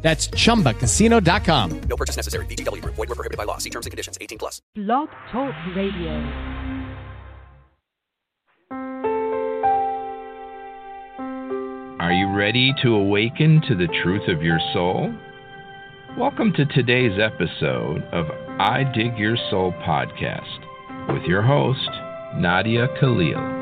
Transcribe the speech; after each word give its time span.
That's 0.00 0.28
chumbacasino.com. 0.28 1.80
No 1.88 1.96
purchase 1.96 2.16
necessary. 2.16 2.46
VGW 2.46 2.82
Group. 2.82 2.94
Void 2.94 3.08
were 3.08 3.14
prohibited 3.16 3.36
by 3.36 3.44
law. 3.44 3.58
See 3.58 3.70
terms 3.70 3.86
and 3.86 3.90
conditions. 3.90 4.16
18 4.20 4.38
plus. 4.38 4.62
Blog 4.74 5.08
Talk 5.32 5.52
Radio. 5.74 6.58
Are 12.00 12.12
you 12.12 12.32
ready 12.34 12.72
to 12.82 12.94
awaken 12.94 13.60
to 13.68 13.74
the 13.74 13.88
truth 14.02 14.28
of 14.28 14.42
your 14.42 14.58
soul? 14.72 15.12
Welcome 16.16 16.52
to 16.54 16.64
today's 16.66 17.18
episode 17.20 18.02
of 18.12 18.26
I 18.60 18.84
Dig 18.94 19.18
Your 19.18 19.36
Soul 19.50 19.72
podcast 19.86 21.12
with 21.12 21.22
your 21.24 21.42
host, 21.42 21.88
Nadia 22.36 22.86
Khalil. 23.00 23.57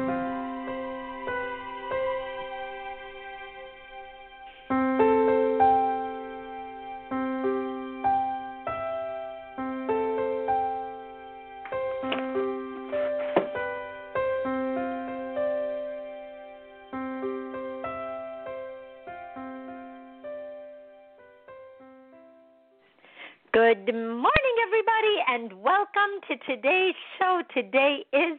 Good 23.57 23.87
morning, 23.87 24.57
everybody, 24.67 25.17
and 25.29 25.63
welcome 25.63 26.21
to 26.29 26.37
today's 26.45 26.95
show. 27.19 27.41
Today 27.55 28.05
is 28.13 28.39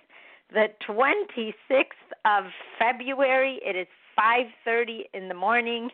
the 0.54 0.68
26th 0.88 1.54
of 2.23 2.44
February. 2.78 3.60
It 3.66 3.76
is 3.76 3.88
5:30 4.16 5.10
in 5.16 5.28
the 5.28 5.34
morning 5.34 5.90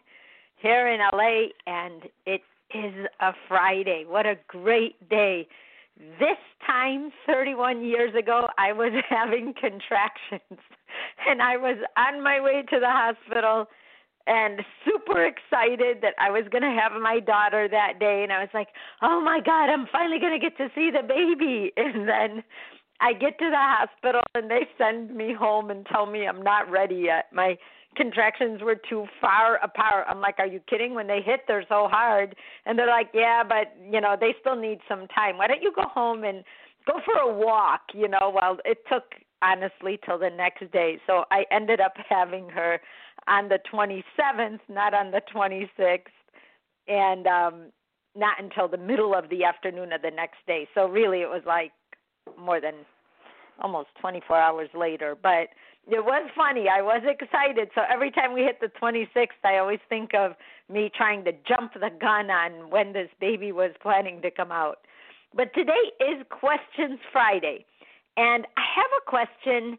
here 0.58 0.90
in 0.90 1.00
LA, 1.00 1.54
and 1.68 2.04
it 2.26 2.44
is 2.74 3.08
a 3.22 3.34
Friday. 3.48 4.04
What 4.06 4.26
a 4.26 4.36
great 4.50 5.08
day! 5.08 5.48
This 6.20 6.40
time, 6.68 7.14
31 7.26 7.82
years 7.82 8.14
ago, 8.16 8.50
I 8.58 8.74
was 8.74 8.92
having 9.10 9.54
contractions, 9.54 10.60
and 11.30 11.42
I 11.42 11.56
was 11.56 11.78
on 11.96 12.22
my 12.22 12.42
way 12.42 12.62
to 12.64 12.78
the 12.78 12.92
hospital 12.92 13.70
and 14.28 14.62
super 14.86 15.26
excited 15.26 15.98
that 16.02 16.14
I 16.20 16.32
was 16.32 16.44
going 16.52 16.64
to 16.64 16.80
have 16.80 17.00
my 17.02 17.20
daughter 17.20 17.68
that 17.70 18.00
day 18.00 18.24
and 18.24 18.32
I 18.32 18.40
was 18.40 18.50
like, 18.54 18.70
"Oh 19.02 19.20
my 19.22 19.40
god, 19.40 19.70
I'm 19.70 19.88
finally 19.92 20.20
going 20.20 20.34
to 20.34 20.40
get 20.40 20.58
to 20.58 20.70
see 20.76 20.92
the 20.92 21.04
baby." 21.04 21.72
And 21.84 22.08
then 22.08 22.44
I 23.02 23.14
get 23.14 23.38
to 23.40 23.50
the 23.50 23.58
hospital 23.58 24.22
and 24.36 24.50
they 24.50 24.68
send 24.78 25.14
me 25.16 25.34
home 25.34 25.70
and 25.70 25.86
tell 25.86 26.06
me 26.06 26.26
I'm 26.26 26.42
not 26.42 26.70
ready 26.72 26.96
yet. 26.96 27.26
My 27.34 27.58
contractions 27.96 28.62
were 28.62 28.78
too 28.90 29.06
far 29.20 29.58
apart. 29.58 30.06
I'm 30.10 30.22
like, 30.22 30.40
"Are 30.40 30.48
you 30.48 30.62
kidding? 30.70 30.94
When 30.94 31.08
they 31.08 31.22
hit, 31.22 31.42
they're 31.48 31.66
so 31.68 31.88
hard." 31.92 32.36
And 32.66 32.80
they're 32.80 32.88
like, 32.88 33.10
"Yeah, 33.14 33.44
but, 33.44 33.76
you 33.92 34.00
know, 34.00 34.16
they 34.20 34.34
still 34.40 34.56
need 34.56 34.80
some 34.88 35.08
time. 35.08 35.38
Why 35.38 35.48
don't 35.48 35.62
you 35.62 35.74
go 35.76 35.84
home 35.84 36.24
and 36.24 36.44
go 36.88 37.00
for 37.06 37.16
a 37.18 37.32
walk, 37.34 37.82
you 37.94 38.08
know?" 38.08 38.32
Well, 38.34 38.58
it 38.66 38.80
took 38.92 39.16
honestly 39.44 40.00
till 40.06 40.18
the 40.18 40.30
next 40.30 40.72
day. 40.72 41.00
So 41.06 41.26
I 41.32 41.44
ended 41.52 41.80
up 41.82 41.94
having 42.10 42.50
her 42.50 42.80
on 43.28 43.50
the 43.50 43.60
27th, 43.72 44.60
not 44.70 44.94
on 44.94 45.12
the 45.12 45.22
26th, 45.34 46.00
and 46.88 47.28
um, 47.28 47.66
not 48.16 48.42
until 48.42 48.68
the 48.68 48.78
middle 48.78 49.16
of 49.16 49.30
the 49.30 49.44
afternoon 49.44 49.94
of 49.94 50.02
the 50.02 50.12
next 50.12 50.38
day. 50.48 50.68
So 50.76 50.88
really, 50.88 51.22
it 51.22 51.30
was 51.30 51.44
like 51.46 51.72
more 52.38 52.62
than 52.62 52.76
almost 53.62 53.90
24 54.02 54.38
hours 54.38 54.70
later. 54.74 55.16
But 55.22 55.50
it 55.88 56.04
was 56.04 56.30
funny. 56.36 56.66
I 56.74 56.82
was 56.82 57.02
excited. 57.06 57.70
So 57.76 57.82
every 57.92 58.12
time 58.12 58.34
we 58.34 58.42
hit 58.42 58.60
the 58.62 58.72
26th, 58.82 59.44
I 59.44 59.58
always 59.58 59.80
think 59.90 60.14
of 60.14 60.34
me 60.72 60.90
trying 60.96 61.24
to 61.26 61.32
jump 61.48 61.74
the 61.74 61.90
gun 62.00 62.30
on 62.30 62.70
when 62.70 62.94
this 62.94 63.10
baby 63.20 63.52
was 63.52 63.72
planning 63.82 64.22
to 64.22 64.32
come 64.32 64.52
out. 64.52 64.80
But 65.36 65.54
today 65.54 65.92
is 66.00 66.24
Questions 66.30 67.00
Friday. 67.12 67.66
And 68.18 68.46
I 68.58 68.64
have 68.76 68.92
a 69.02 69.10
question 69.10 69.78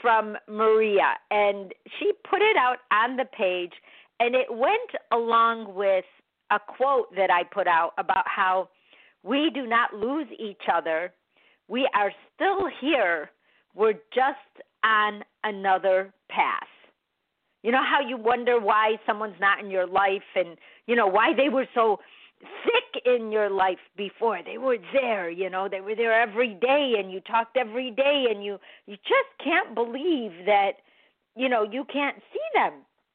from 0.00 0.36
Maria, 0.48 1.14
and 1.30 1.72
she 1.98 2.12
put 2.28 2.40
it 2.40 2.56
out 2.56 2.78
on 2.92 3.16
the 3.16 3.24
page, 3.24 3.72
and 4.20 4.34
it 4.34 4.46
went 4.50 4.90
along 5.12 5.74
with 5.74 6.04
a 6.50 6.58
quote 6.58 7.14
that 7.16 7.30
I 7.30 7.42
put 7.44 7.66
out 7.66 7.92
about 7.98 8.24
how 8.26 8.68
we 9.22 9.50
do 9.54 9.66
not 9.66 9.94
lose 9.94 10.26
each 10.38 10.62
other. 10.72 11.12
We 11.68 11.88
are 11.94 12.12
still 12.34 12.68
here. 12.80 13.30
We're 13.74 13.94
just 14.14 14.64
on 14.84 15.22
another 15.44 16.12
path. 16.28 16.68
You 17.62 17.70
know 17.70 17.82
how 17.82 18.06
you 18.06 18.16
wonder 18.16 18.60
why 18.60 18.96
someone's 19.06 19.40
not 19.40 19.60
in 19.60 19.70
your 19.70 19.86
life 19.86 20.22
and, 20.34 20.56
you 20.86 20.96
know, 20.96 21.06
why 21.06 21.32
they 21.36 21.48
were 21.48 21.66
so 21.74 22.00
thick 22.42 23.02
in 23.04 23.32
your 23.32 23.50
life 23.50 23.78
before. 23.96 24.40
They 24.44 24.58
were 24.58 24.78
there 24.92 25.30
you 25.30 25.50
know 25.50 25.68
they 25.70 25.80
were 25.80 25.94
there 25.94 26.12
every 26.12 26.54
day 26.54 26.94
and 26.98 27.12
you 27.12 27.20
talked 27.20 27.56
every 27.56 27.90
day 27.90 28.26
and 28.30 28.44
you 28.44 28.58
you 28.86 28.96
just 28.96 29.30
can't 29.42 29.74
believe 29.74 30.32
that 30.46 30.72
you 31.36 31.48
know 31.48 31.62
you 31.62 31.84
can't 31.92 32.16
see 32.32 32.46
them. 32.54 32.72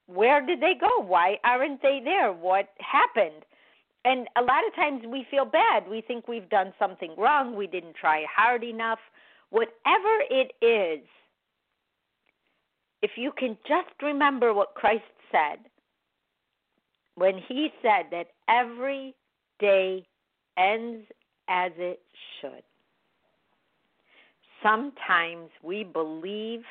Where 0.07 0.45
did 0.45 0.61
they 0.61 0.73
go? 0.79 1.01
Why 1.01 1.37
aren't 1.43 1.81
they 1.81 1.99
there? 2.03 2.31
What 2.31 2.69
happened? 2.79 3.43
And 4.05 4.27
a 4.37 4.41
lot 4.41 4.65
of 4.65 4.73
times 4.73 5.03
we 5.05 5.27
feel 5.29 5.43
bad. 5.43 5.83
We 5.89 6.01
think 6.01 6.29
we've 6.29 6.49
done 6.49 6.73
something 6.79 7.13
wrong. 7.17 7.55
We 7.55 7.67
didn't 7.67 7.95
try 7.95 8.23
hard 8.33 8.63
enough. 8.63 8.99
Whatever 9.49 10.23
it 10.29 10.53
is 10.63 11.05
if 13.01 13.11
you 13.15 13.31
can 13.37 13.57
just 13.67 14.01
remember 14.01 14.53
what 14.53 14.75
Christ 14.75 15.03
said 15.31 15.59
when 17.17 17.39
he 17.47 17.69
said 17.81 18.05
that 18.11 18.27
every 18.47 19.15
day 19.59 20.05
ends 20.55 21.03
as 21.49 21.71
it 21.77 21.99
should. 22.39 22.61
Sometimes 24.61 25.49
we 25.63 25.83
believe 25.83 26.61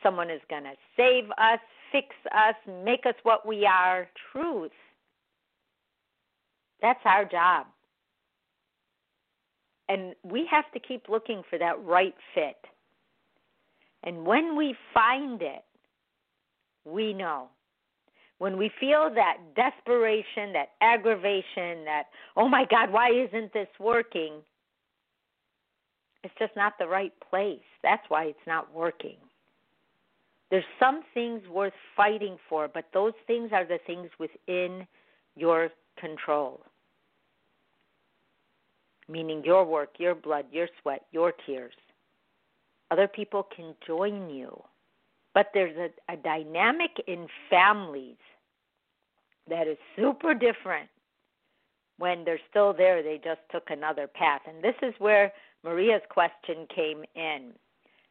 someone 0.00 0.30
is 0.30 0.40
going 0.48 0.62
to 0.62 0.74
save 0.96 1.24
us, 1.32 1.58
fix 1.90 2.06
us, 2.32 2.54
make 2.84 3.04
us 3.04 3.14
what 3.24 3.46
we 3.46 3.66
are. 3.66 4.08
Truth. 4.32 4.70
That's 6.80 7.00
our 7.04 7.24
job. 7.24 7.66
And 9.88 10.14
we 10.22 10.46
have 10.50 10.70
to 10.72 10.78
keep 10.78 11.08
looking 11.08 11.42
for 11.50 11.58
that 11.58 11.84
right 11.84 12.14
fit. 12.32 12.56
And 14.04 14.24
when 14.24 14.56
we 14.56 14.76
find 14.94 15.42
it, 15.42 15.64
we 16.84 17.12
know 17.12 17.48
when 18.40 18.56
we 18.56 18.70
feel 18.80 19.10
that 19.14 19.36
desperation, 19.54 20.54
that 20.54 20.70
aggravation, 20.80 21.84
that, 21.84 22.04
oh 22.38 22.48
my 22.48 22.64
God, 22.70 22.90
why 22.90 23.10
isn't 23.10 23.52
this 23.52 23.68
working? 23.78 24.32
It's 26.24 26.32
just 26.38 26.56
not 26.56 26.72
the 26.78 26.88
right 26.88 27.12
place. 27.28 27.60
That's 27.82 28.02
why 28.08 28.24
it's 28.24 28.46
not 28.46 28.74
working. 28.74 29.18
There's 30.50 30.64
some 30.80 31.02
things 31.12 31.42
worth 31.50 31.74
fighting 31.94 32.38
for, 32.48 32.66
but 32.66 32.86
those 32.94 33.12
things 33.26 33.50
are 33.52 33.66
the 33.66 33.78
things 33.86 34.08
within 34.18 34.86
your 35.36 35.68
control. 35.98 36.62
Meaning 39.06 39.42
your 39.44 39.66
work, 39.66 39.90
your 39.98 40.14
blood, 40.14 40.46
your 40.50 40.68
sweat, 40.80 41.02
your 41.12 41.34
tears. 41.46 41.74
Other 42.90 43.06
people 43.06 43.46
can 43.54 43.74
join 43.86 44.30
you. 44.30 44.62
But 45.34 45.50
there's 45.54 45.76
a, 45.76 46.12
a 46.12 46.16
dynamic 46.16 46.90
in 47.06 47.26
families 47.48 48.16
that 49.48 49.68
is 49.68 49.78
super 49.96 50.34
different 50.34 50.88
when 52.00 52.24
they're 52.24 52.40
still 52.48 52.72
there, 52.72 53.02
they 53.02 53.20
just 53.22 53.40
took 53.52 53.68
another 53.68 54.06
path. 54.06 54.40
And 54.48 54.64
this 54.64 54.74
is 54.82 54.94
where 54.98 55.32
Maria's 55.62 56.02
question 56.08 56.66
came 56.74 57.04
in. 57.14 57.52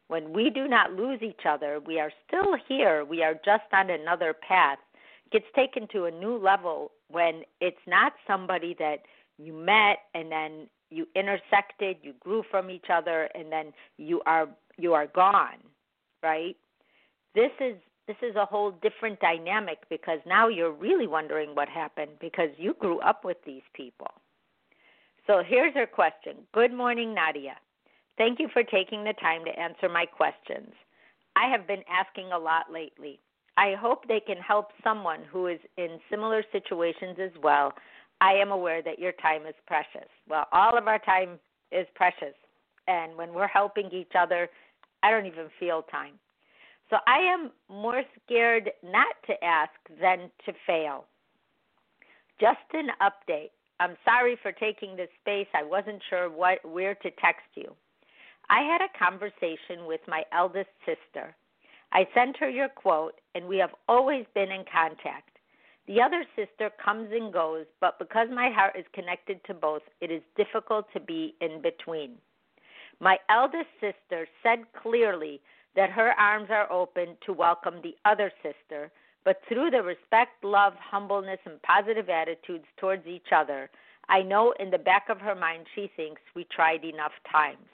When 0.10 0.32
we 0.32 0.52
do 0.52 0.68
not 0.68 0.94
lose 0.94 1.22
each 1.24 1.42
other, 1.48 1.80
we 1.80 2.00
are 2.00 2.12
still 2.28 2.56
here, 2.68 3.04
we 3.04 3.24
are 3.24 3.34
just 3.34 3.64
on 3.74 3.90
another 3.90 4.34
path. 4.34 4.78
It 5.26 5.32
gets 5.32 5.46
taken 5.56 5.88
to 5.92 6.06
a 6.06 6.12
new 6.12 6.38
level 6.38 6.92
when 7.10 7.42
it's 7.62 7.82
not 7.88 8.14
somebody 8.28 8.76
that 8.78 9.00
you 9.40 9.54
met 9.54 10.00
and 10.14 10.32
then 10.32 10.68
you 10.92 11.08
intersected, 11.16 11.98
you 12.04 12.14
grew 12.20 12.44
from 12.50 12.70
each 12.70 12.92
other 12.92 13.30
and 13.34 13.52
then 13.52 13.74
you 13.98 14.22
are 14.28 14.48
you 14.78 14.94
are 14.94 15.08
gone, 15.08 15.58
right? 16.24 16.56
This 17.36 17.52
is 17.60 17.76
this 18.08 18.18
is 18.24 18.36
a 18.36 18.46
whole 18.46 18.72
different 18.72 19.20
dynamic 19.20 19.78
because 19.88 20.20
now 20.26 20.48
you're 20.48 20.72
really 20.72 21.06
wondering 21.06 21.54
what 21.54 21.70
happened 21.70 22.12
because 22.20 22.50
you 22.58 22.74
grew 22.80 23.00
up 23.02 23.24
with 23.24 23.38
these 23.46 23.62
people. 23.76 24.08
So 25.28 25.44
here's 25.46 25.76
her 25.76 25.86
question 25.86 26.38
Good 26.54 26.74
morning, 26.74 27.14
Nadia. 27.14 27.56
Thank 28.18 28.40
you 28.40 28.50
for 28.52 28.64
taking 28.64 29.04
the 29.04 29.14
time 29.14 29.46
to 29.46 29.60
answer 29.60 29.88
my 29.88 30.06
questions. 30.06 30.74
I 31.36 31.50
have 31.50 31.68
been 31.68 31.84
asking 31.88 32.32
a 32.32 32.38
lot 32.38 32.72
lately. 32.72 33.20
I 33.58 33.76
hope 33.80 34.08
they 34.08 34.20
can 34.20 34.38
help 34.38 34.72
someone 34.84 35.20
who 35.32 35.48
is 35.48 35.60
in 35.78 36.00
similar 36.10 36.44
situations 36.52 37.18
as 37.22 37.32
well. 37.42 37.74
I 38.22 38.34
am 38.34 38.52
aware 38.52 38.82
that 38.82 39.00
your 39.00 39.12
time 39.14 39.46
is 39.46 39.56
precious. 39.68 40.10
Well, 40.28 40.46
all 40.52 40.78
of 40.78 40.88
our 40.88 41.00
time 41.00 41.40
is 41.72 41.86
precious. 41.96 42.36
And 42.88 43.16
when 43.16 43.34
we're 43.34 43.48
helping 43.48 43.90
each 43.92 44.14
other, 44.18 44.50
I 45.04 45.12
don't 45.12 45.26
even 45.26 45.48
feel 45.60 45.84
time. 45.84 46.16
So 46.90 46.98
I 47.08 47.20
am 47.20 47.52
more 47.70 48.04
scared 48.24 48.72
not 48.84 49.16
to 49.28 49.44
ask 49.44 49.72
than 50.02 50.32
to 50.46 50.54
fail. 50.66 51.06
Just 52.40 52.58
an 52.74 52.88
update. 53.02 53.52
I'm 53.80 53.96
sorry 54.04 54.38
for 54.42 54.52
taking 54.52 54.96
this 54.96 55.10
space. 55.22 55.48
I 55.54 55.64
wasn't 55.64 56.02
sure 56.10 56.30
what 56.30 56.64
where 56.66 56.96
to 56.96 57.12
text 57.12 57.48
you. 57.56 57.76
I 58.50 58.62
had 58.62 58.82
a 58.82 58.98
conversation 58.98 59.86
with 59.86 60.02
my 60.08 60.24
eldest 60.34 60.70
sister. 60.86 61.36
I 61.92 62.08
sent 62.14 62.38
her 62.38 62.50
your 62.50 62.70
quote, 62.70 63.16
and 63.36 63.46
we 63.48 63.58
have 63.58 63.74
always 63.88 64.26
been 64.34 64.52
in 64.52 64.66
contact. 64.72 65.38
The 65.88 66.02
other 66.02 66.24
sister 66.36 66.72
comes 66.84 67.10
and 67.12 67.32
goes, 67.34 67.66
but 67.80 67.98
because 68.00 68.28
my 68.32 68.52
heart 68.52 68.76
is 68.78 68.86
connected 68.94 69.44
to 69.46 69.54
both, 69.54 69.82
it 70.02 70.12
is 70.12 70.22
difficult 70.36 70.86
to 70.94 71.00
be 71.00 71.36
in 71.42 71.62
between. 71.62 72.16
My 73.00 73.18
eldest 73.30 73.70
sister 73.80 74.28
said 74.44 74.60
clearly 74.84 75.42
that 75.80 75.90
her 75.90 76.12
arms 76.20 76.50
are 76.50 76.70
open 76.70 77.16
to 77.26 77.32
welcome 77.32 77.76
the 77.82 77.96
other 78.04 78.34
sister, 78.44 78.92
but 79.24 79.38
through 79.48 79.72
the 79.72 79.82
respect, 79.82 80.44
love, 80.44 80.74
humbleness, 80.78 81.40
and 81.46 81.62
positive 81.62 82.10
attitudes 82.10 82.66
towards 82.76 83.08
each 83.08 83.32
other, 83.34 83.70
I 84.10 84.22
know 84.22 84.54
in 84.60 84.72
the 84.72 84.78
back 84.78 85.06
of 85.08 85.22
her 85.22 85.36
mind 85.36 85.68
she 85.74 85.90
thinks 85.96 86.22
we 86.36 86.46
tried 86.54 86.84
enough 86.84 87.14
times. 87.32 87.66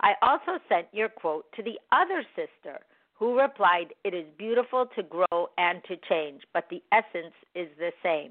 I 0.00 0.12
also 0.22 0.62
sent 0.68 0.86
your 0.92 1.08
quote 1.08 1.46
to 1.56 1.62
the 1.64 1.80
other 1.90 2.22
sister, 2.36 2.78
who 3.14 3.36
replied, 3.36 3.94
It 4.04 4.14
is 4.14 4.26
beautiful 4.38 4.86
to 4.94 5.02
grow 5.02 5.48
and 5.58 5.82
to 5.88 5.96
change, 6.08 6.42
but 6.54 6.68
the 6.70 6.84
essence 6.92 7.34
is 7.56 7.66
the 7.80 7.90
same. 8.00 8.30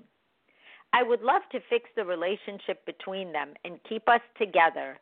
I 0.93 1.03
would 1.03 1.21
love 1.21 1.41
to 1.51 1.59
fix 1.69 1.89
the 1.97 2.05
relationship 2.05 2.85
between 2.85 3.33
them 3.33 3.49
and 3.65 3.81
keep 3.89 4.07
us 4.07 4.21
together, 4.37 4.97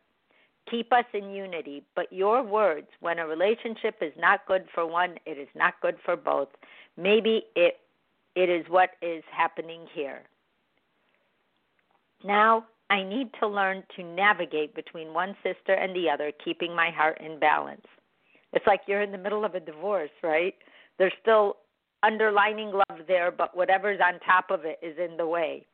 keep 0.70 0.92
us 0.92 1.04
in 1.12 1.30
unity. 1.30 1.82
But 1.94 2.12
your 2.12 2.42
words, 2.42 2.88
when 3.00 3.18
a 3.18 3.26
relationship 3.26 3.96
is 4.00 4.12
not 4.18 4.46
good 4.46 4.66
for 4.74 4.86
one, 4.86 5.16
it 5.26 5.38
is 5.38 5.48
not 5.54 5.74
good 5.80 5.96
for 6.04 6.16
both. 6.16 6.48
Maybe 6.96 7.44
it 7.54 7.78
it 8.34 8.50
is 8.50 8.66
what 8.68 8.90
is 9.00 9.24
happening 9.30 9.86
here. 9.94 10.22
Now 12.24 12.66
I 12.90 13.02
need 13.02 13.30
to 13.40 13.48
learn 13.48 13.82
to 13.96 14.02
navigate 14.02 14.74
between 14.74 15.14
one 15.14 15.34
sister 15.42 15.72
and 15.72 15.94
the 15.94 16.10
other, 16.10 16.32
keeping 16.44 16.74
my 16.74 16.90
heart 16.90 17.20
in 17.20 17.38
balance. 17.38 17.86
It's 18.52 18.66
like 18.66 18.82
you're 18.86 19.02
in 19.02 19.12
the 19.12 19.18
middle 19.18 19.44
of 19.44 19.54
a 19.54 19.60
divorce, 19.60 20.10
right? 20.22 20.54
There's 20.98 21.12
still 21.20 21.56
underlining 22.02 22.72
love 22.72 23.06
there, 23.08 23.30
but 23.30 23.56
whatever's 23.56 24.00
on 24.00 24.20
top 24.20 24.50
of 24.50 24.64
it 24.64 24.78
is 24.82 24.96
in 24.98 25.16
the 25.16 25.26
way. 25.26 25.66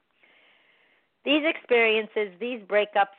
These 1.25 1.43
experiences, 1.44 2.33
these 2.41 2.61
breakups 2.62 3.19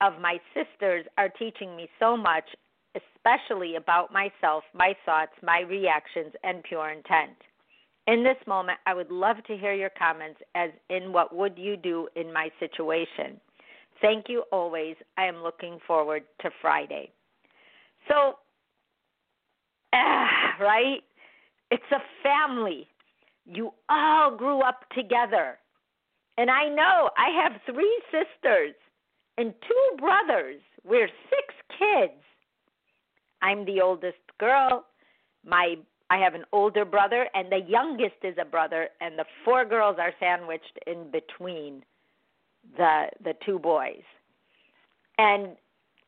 of 0.00 0.20
my 0.20 0.38
sisters 0.54 1.04
are 1.18 1.28
teaching 1.28 1.76
me 1.76 1.88
so 1.98 2.16
much, 2.16 2.44
especially 2.94 3.76
about 3.76 4.12
myself, 4.12 4.64
my 4.74 4.94
thoughts, 5.04 5.32
my 5.42 5.60
reactions, 5.60 6.32
and 6.42 6.62
pure 6.62 6.90
intent. 6.90 7.36
In 8.06 8.24
this 8.24 8.36
moment, 8.46 8.78
I 8.86 8.94
would 8.94 9.10
love 9.10 9.36
to 9.46 9.56
hear 9.56 9.74
your 9.74 9.90
comments 9.90 10.40
as 10.54 10.70
in 10.88 11.12
what 11.12 11.34
would 11.34 11.56
you 11.56 11.76
do 11.76 12.08
in 12.16 12.32
my 12.32 12.50
situation. 12.58 13.40
Thank 14.00 14.28
you 14.28 14.44
always. 14.50 14.96
I 15.18 15.26
am 15.26 15.42
looking 15.42 15.78
forward 15.86 16.22
to 16.40 16.50
Friday. 16.62 17.12
So, 18.08 18.38
ah, 19.92 20.56
right? 20.60 21.02
It's 21.70 21.82
a 21.92 22.00
family. 22.22 22.88
You 23.44 23.72
all 23.88 24.36
grew 24.36 24.60
up 24.60 24.84
together. 24.96 25.58
And 26.38 26.50
I 26.50 26.68
know 26.68 27.10
I 27.18 27.42
have 27.42 27.60
three 27.66 28.02
sisters 28.10 28.74
and 29.38 29.54
two 29.66 29.96
brothers. 29.98 30.60
We're 30.84 31.08
six 31.28 31.54
kids. 31.78 32.20
I'm 33.42 33.64
the 33.64 33.80
oldest 33.80 34.18
girl. 34.38 34.86
My 35.44 35.76
I 36.10 36.18
have 36.18 36.34
an 36.34 36.44
older 36.52 36.84
brother 36.84 37.28
and 37.34 37.50
the 37.50 37.60
youngest 37.68 38.16
is 38.24 38.34
a 38.40 38.44
brother 38.44 38.88
and 39.00 39.16
the 39.16 39.24
four 39.44 39.64
girls 39.64 39.96
are 40.00 40.12
sandwiched 40.18 40.78
in 40.86 41.10
between 41.10 41.84
the 42.76 43.06
the 43.22 43.34
two 43.44 43.58
boys. 43.58 44.02
And 45.18 45.56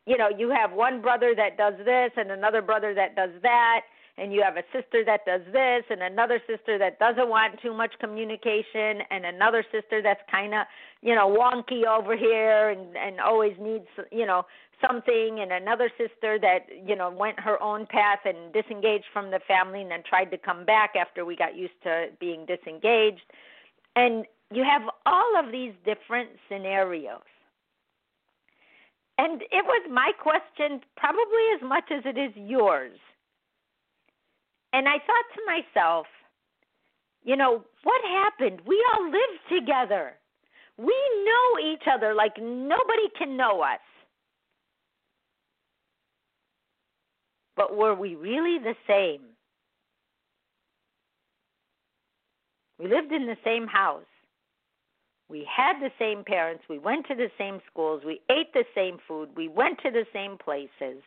you 0.07 0.19
know, 0.19 0.29
you 0.37 0.51
have 0.51 0.73
one 0.73 1.01
brother 1.01 1.35
that 1.37 1.57
does 1.57 1.75
this 1.85 2.11
and 2.17 2.31
another 2.31 2.61
brother 2.61 2.93
that 2.95 3.15
does 3.15 3.31
that 3.43 3.83
and 4.19 4.33
you 4.33 4.43
have 4.43 4.57
a 4.57 4.63
sister 4.73 5.05
that 5.05 5.25
does 5.25 5.41
this 5.53 5.85
and 5.91 6.03
another 6.03 6.41
sister 6.47 6.79
that 6.79 6.99
doesn't 6.99 7.29
want 7.29 7.61
too 7.63 7.75
much 7.75 7.93
communication 7.99 9.01
and 9.11 9.25
another 9.25 9.65
sister 9.73 10.03
that's 10.03 10.21
kind 10.31 10.55
of 10.55 10.67
you 11.01 11.15
know 11.15 11.29
wonky 11.29 11.87
over 11.87 12.17
here 12.17 12.71
and 12.71 12.97
and 12.97 13.21
always 13.21 13.55
needs 13.59 13.87
you 14.11 14.27
know 14.27 14.45
something 14.87 15.39
and 15.41 15.53
another 15.53 15.91
sister 15.97 16.39
that 16.41 16.67
you 16.87 16.97
know 16.97 17.11
went 17.11 17.39
her 17.41 17.63
own 17.63 17.87
path 17.87 18.21
and 18.25 18.53
disengaged 18.53 19.07
from 19.13 19.31
the 19.31 19.41
family 19.47 19.83
and 19.83 19.91
then 19.91 20.03
tried 20.09 20.31
to 20.31 20.39
come 20.39 20.65
back 20.65 20.95
after 21.01 21.25
we 21.25 21.37
got 21.37 21.57
used 21.57 21.81
to 21.83 22.07
being 22.21 22.45
disengaged. 22.47 23.23
And 23.97 24.27
you 24.53 24.65
have 24.65 24.83
all 25.07 25.33
of 25.39 25.53
these 25.53 25.73
different 25.85 26.31
scenarios. 26.49 27.21
And 29.19 29.43
it 29.43 29.65
was 29.65 29.89
my 29.91 30.11
question 30.21 30.81
probably 30.97 31.47
as 31.55 31.63
much 31.63 31.85
as 31.91 32.03
it 32.05 32.19
is 32.19 32.33
yours 32.35 32.99
and 34.73 34.89
I 34.89 34.95
thought 34.99 35.27
to 35.35 35.43
myself, 35.47 36.07
you 37.25 37.37
know, 37.37 37.63
what 37.85 38.03
happened? 38.05 38.61
We 38.67 38.85
all 38.93 39.11
live 39.11 39.61
together. 39.61 40.15
We 40.79 40.95
know 41.25 41.73
each 41.73 41.83
other 41.93 42.15
like 42.15 42.33
nobody 42.41 43.09
can 43.17 43.37
know 43.37 43.61
us. 43.61 43.81
But 47.57 47.77
were 47.77 47.95
we 47.95 48.15
really 48.15 48.59
the 48.59 48.75
same? 48.89 49.21
We 52.79 52.89
lived 52.89 53.13
in 53.13 53.27
the 53.27 53.37
same 53.45 53.67
house. 53.67 54.03
We 55.29 55.47
had 55.49 55.81
the 55.81 55.91
same 55.99 56.25
parents. 56.25 56.65
We 56.69 56.79
went 56.79 57.07
to 57.07 57.15
the 57.15 57.31
same 57.39 57.61
schools. 57.71 58.03
We 58.05 58.21
ate 58.31 58.53
the 58.53 58.65
same 58.75 58.99
food. 59.07 59.31
We 59.37 59.49
went 59.49 59.79
to 59.81 59.91
the 59.91 60.05
same 60.13 60.37
places. 60.37 61.03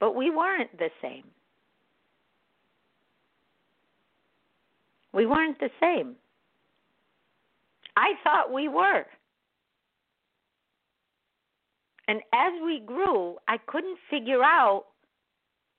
But 0.00 0.14
we 0.14 0.30
weren't 0.30 0.76
the 0.78 0.90
same. 1.02 1.24
We 5.12 5.26
weren't 5.26 5.58
the 5.58 5.70
same. 5.80 6.16
I 7.96 8.12
thought 8.22 8.52
we 8.52 8.68
were. 8.68 9.04
And 12.06 12.20
as 12.32 12.52
we 12.64 12.80
grew, 12.80 13.36
I 13.48 13.58
couldn't 13.66 13.98
figure 14.10 14.42
out 14.42 14.84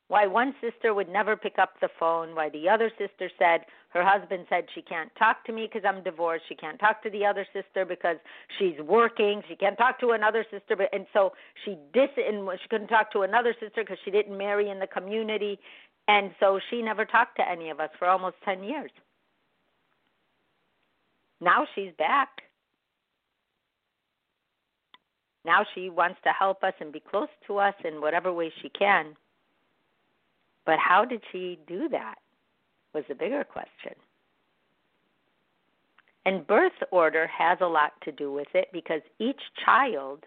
why 0.10 0.26
one 0.26 0.54
sister 0.60 0.94
would 0.94 1.08
never 1.08 1.36
pick 1.36 1.58
up 1.60 1.74
the 1.82 1.90
phone, 2.00 2.36
why 2.36 2.50
the 2.50 2.68
other 2.68 2.92
sister 2.98 3.30
said 3.38 3.62
her 3.90 4.04
husband 4.04 4.46
said 4.50 4.66
she 4.74 4.82
can't 4.82 5.12
talk 5.18 5.46
to 5.46 5.54
me 5.54 5.68
because 5.72 5.88
I'm 5.88 6.04
divorced, 6.04 6.46
she 6.50 6.56
can't 6.56 6.80
talk 6.80 7.02
to 7.04 7.10
the 7.12 7.26
other 7.26 7.46
sister 7.54 7.86
because 7.86 8.18
she's 8.58 8.80
working, 8.82 9.42
she 9.48 9.56
can't 9.56 9.78
talk 9.78 10.00
to 10.00 10.12
another 10.12 10.46
sister, 10.52 10.76
but 10.76 10.90
and 10.94 11.06
so 11.14 11.34
she 11.64 11.78
dis 11.94 12.10
and 12.18 12.48
she 12.62 12.68
couldn't 12.70 12.88
talk 12.88 13.12
to 13.14 13.22
another 13.22 13.54
sister 13.60 13.84
because 13.84 13.98
she 14.04 14.12
didn't 14.12 14.36
marry 14.38 14.70
in 14.70 14.80
the 14.80 14.88
community, 14.88 15.60
and 16.08 16.32
so 16.40 16.60
she 16.70 16.82
never 16.82 17.06
talked 17.06 17.38
to 17.38 17.48
any 17.48 17.70
of 17.70 17.80
us 17.80 17.90
for 17.98 18.08
almost 18.08 18.36
ten 18.44 18.64
years. 18.64 18.92
Now 21.41 21.65
she's 21.75 21.91
back. 21.98 22.29
Now 25.46 25.65
she 25.74 25.89
wants 25.89 26.19
to 26.24 26.31
help 26.31 26.63
us 26.63 26.74
and 26.79 26.91
be 26.91 27.00
close 27.00 27.29
to 27.48 27.58
us 27.58 27.74
in 27.84 28.01
whatever 28.01 28.31
way 28.34 28.51
she 28.62 28.69
can. 28.69 29.15
But 30.65 30.77
how 30.79 31.05
did 31.05 31.22
she 31.31 31.58
do 31.67 31.89
that? 31.89 32.15
Was 32.93 33.03
the 33.08 33.15
bigger 33.15 33.43
question. 33.43 33.93
And 36.25 36.46
birth 36.46 36.74
order 36.91 37.27
has 37.27 37.58
a 37.62 37.65
lot 37.65 37.93
to 38.03 38.12
do 38.12 38.31
with 38.31 38.50
it 38.53 38.67
because 38.74 39.01
each 39.17 39.39
child 39.65 40.25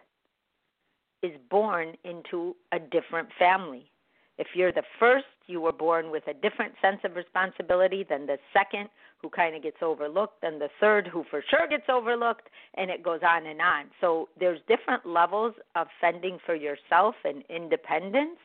is 1.23 1.33
born 1.50 1.95
into 2.04 2.57
a 2.73 2.78
different 2.78 3.28
family. 3.38 3.92
If 4.39 4.49
you're 4.55 4.73
the 4.73 4.83
first, 4.99 5.27
you 5.47 5.61
were 5.61 5.73
born 5.73 6.11
with 6.11 6.27
a 6.27 6.35
different 6.35 6.75
sense 6.81 6.99
of 7.05 7.17
responsibility 7.17 8.05
than 8.09 8.27
the 8.27 8.39
second, 8.53 8.89
who 9.21 9.29
kind 9.29 9.55
of 9.55 9.62
gets 9.62 9.77
overlooked, 9.83 10.43
and 10.43 10.61
the 10.61 10.71
third, 10.81 11.07
who 11.07 11.25
for 11.31 11.45
sure 11.51 11.69
gets 11.69 11.89
overlooked, 11.89 12.49
and 12.75 12.91
it 12.91 13.03
goes 13.03 13.21
on 13.23 13.47
and 13.47 13.61
on. 13.61 13.87
So 14.01 14.29
there's 14.41 14.61
different 14.69 15.07
levels 15.07 15.55
of 15.77 15.87
fending 16.01 16.39
for 16.47 16.55
yourself 16.55 17.15
and 17.25 17.45
independence 17.49 18.39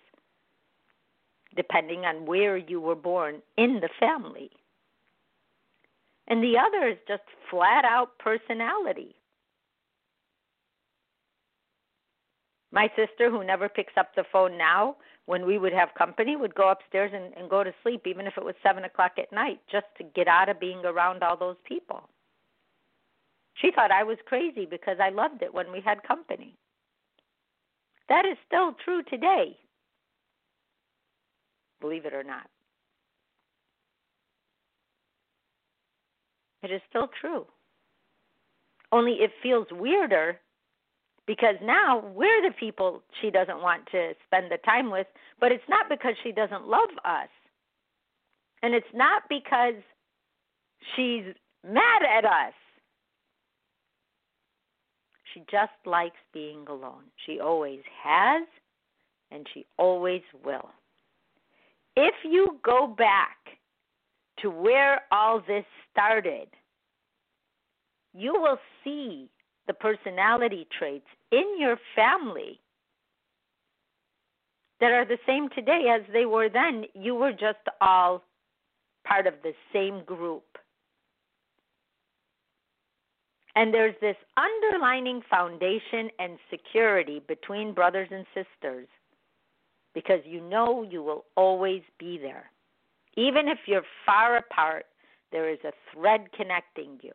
depending 1.56 2.06
on 2.06 2.25
where 2.25 2.56
you 2.56 2.79
were 2.79 2.96
born 2.96 3.41
in 3.58 3.79
the 3.82 3.89
family. 4.00 4.50
And 6.27 6.44
the 6.44 6.58
other 6.58 6.88
is 6.89 6.98
just 7.08 7.24
flat 7.50 7.84
out 7.84 8.17
personality. 8.20 9.15
My 12.77 12.91
sister, 12.96 13.31
who 13.31 13.43
never 13.43 13.67
picks 13.67 13.93
up 13.98 14.13
the 14.13 14.24
phone 14.31 14.55
now, 14.55 14.98
when 15.25 15.48
we 15.48 15.57
would 15.57 15.74
have 15.74 15.96
company, 15.98 16.36
would 16.36 16.53
go 16.53 16.69
upstairs 16.69 17.12
and, 17.12 17.34
and 17.36 17.50
go 17.50 17.63
to 17.63 17.74
sleep, 17.81 18.05
even 18.05 18.27
if 18.27 18.38
it 18.38 18.46
was 18.46 18.53
seven 18.62 18.84
o'clock 18.84 19.13
at 19.17 19.34
night, 19.34 19.60
just 19.72 19.88
to 19.98 20.03
get 20.03 20.27
out 20.27 20.48
of 20.48 20.60
being 20.60 20.86
around 20.86 21.24
all 21.24 21.36
those 21.36 21.55
people. 21.67 22.07
She 23.55 23.72
thought 23.72 23.89
I 23.89 24.03
was 24.03 24.19
crazy 24.27 24.67
because 24.69 24.98
I 25.01 25.10
loved 25.10 25.41
it 25.41 25.51
when 25.51 25.72
we 25.72 25.81
had 25.81 26.03
company. 26.03 26.53
That 28.10 28.27
is 28.27 28.38
still 28.46 28.75
true 28.86 29.01
today, 29.10 29.57
believe 31.81 32.05
it 32.05 32.13
or 32.13 32.24
not. 32.24 32.48
It 36.62 36.69
is 36.69 36.81
still 36.88 37.10
true. 37.19 37.48
Only 38.91 39.13
it 39.13 39.31
feels 39.41 39.65
weirder 39.72 40.39
because 41.27 41.55
now 41.62 42.03
we're 42.15 42.41
the 42.41 42.55
people 42.57 43.03
she 43.22 43.29
doesn't 43.29 43.62
want 43.62 43.86
to 43.91 44.13
spend 44.25 44.50
the 44.50 44.57
time 44.65 44.89
with, 44.89 45.07
but 45.39 45.51
it's 45.51 45.67
not 45.69 45.89
because 45.89 46.13
she 46.24 46.31
doesn't 46.31 46.67
love 46.67 46.89
us. 47.03 47.27
And 48.63 48.74
it's 48.74 48.88
not 48.93 49.24
because 49.29 49.75
she's 50.96 51.25
mad 51.69 52.01
at 52.10 52.25
us. 52.25 52.53
She 55.34 55.41
just 55.51 55.74
likes 55.86 56.15
being 56.34 56.65
alone. 56.67 57.03
She 57.25 57.39
always 57.39 57.81
has, 58.01 58.48
and 59.29 59.46
she 59.53 59.65
always 59.77 60.22
will. 60.43 60.69
If 61.98 62.15
you 62.24 62.57
go 62.63 62.88
back 62.88 63.38
to 64.39 64.50
where 64.50 65.01
all 65.12 65.41
this 65.46 65.65
started, 65.91 66.48
you 68.13 68.34
will 68.34 68.57
see 68.84 69.29
the 69.67 69.74
personality 69.74 70.67
traits 70.77 71.07
in 71.31 71.45
your 71.59 71.77
family 71.95 72.59
that 74.79 74.91
are 74.91 75.05
the 75.05 75.17
same 75.25 75.50
today 75.50 75.86
as 75.93 76.01
they 76.13 76.25
were 76.25 76.50
then. 76.50 76.86
You 76.93 77.15
were 77.15 77.31
just 77.31 77.59
all 77.81 78.24
part 79.05 79.27
of 79.27 79.33
the 79.43 79.53
same 79.74 80.03
group. 80.03 80.43
And 83.55 83.74
there's 83.74 83.95
this 84.01 84.15
underlining 84.38 85.21
foundation 85.29 86.09
and 86.19 86.38
security 86.51 87.24
between 87.27 87.74
brothers 87.74 88.09
and 88.12 88.25
sisters 88.36 88.88
because 89.95 90.19
you 90.25 90.41
know 90.41 90.83
you 90.88 91.01
will 91.01 91.25
always 91.36 91.81
be 91.97 92.19
there. 92.21 92.51
Even 93.15 93.47
if 93.47 93.57
you're 93.65 93.81
far 94.05 94.38
apart, 94.38 94.86
there 95.31 95.50
is 95.50 95.57
a 95.63 95.71
thread 95.91 96.27
connecting 96.38 97.00
you. 97.01 97.12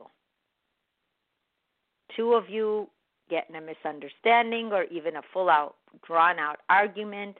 Two 2.16 2.34
of 2.34 2.48
you 2.48 2.88
get 3.30 3.48
in 3.48 3.56
a 3.56 3.60
misunderstanding 3.60 4.72
or 4.72 4.84
even 4.84 5.16
a 5.16 5.22
full 5.32 5.48
out, 5.48 5.76
drawn 6.06 6.38
out 6.38 6.58
argument. 6.68 7.36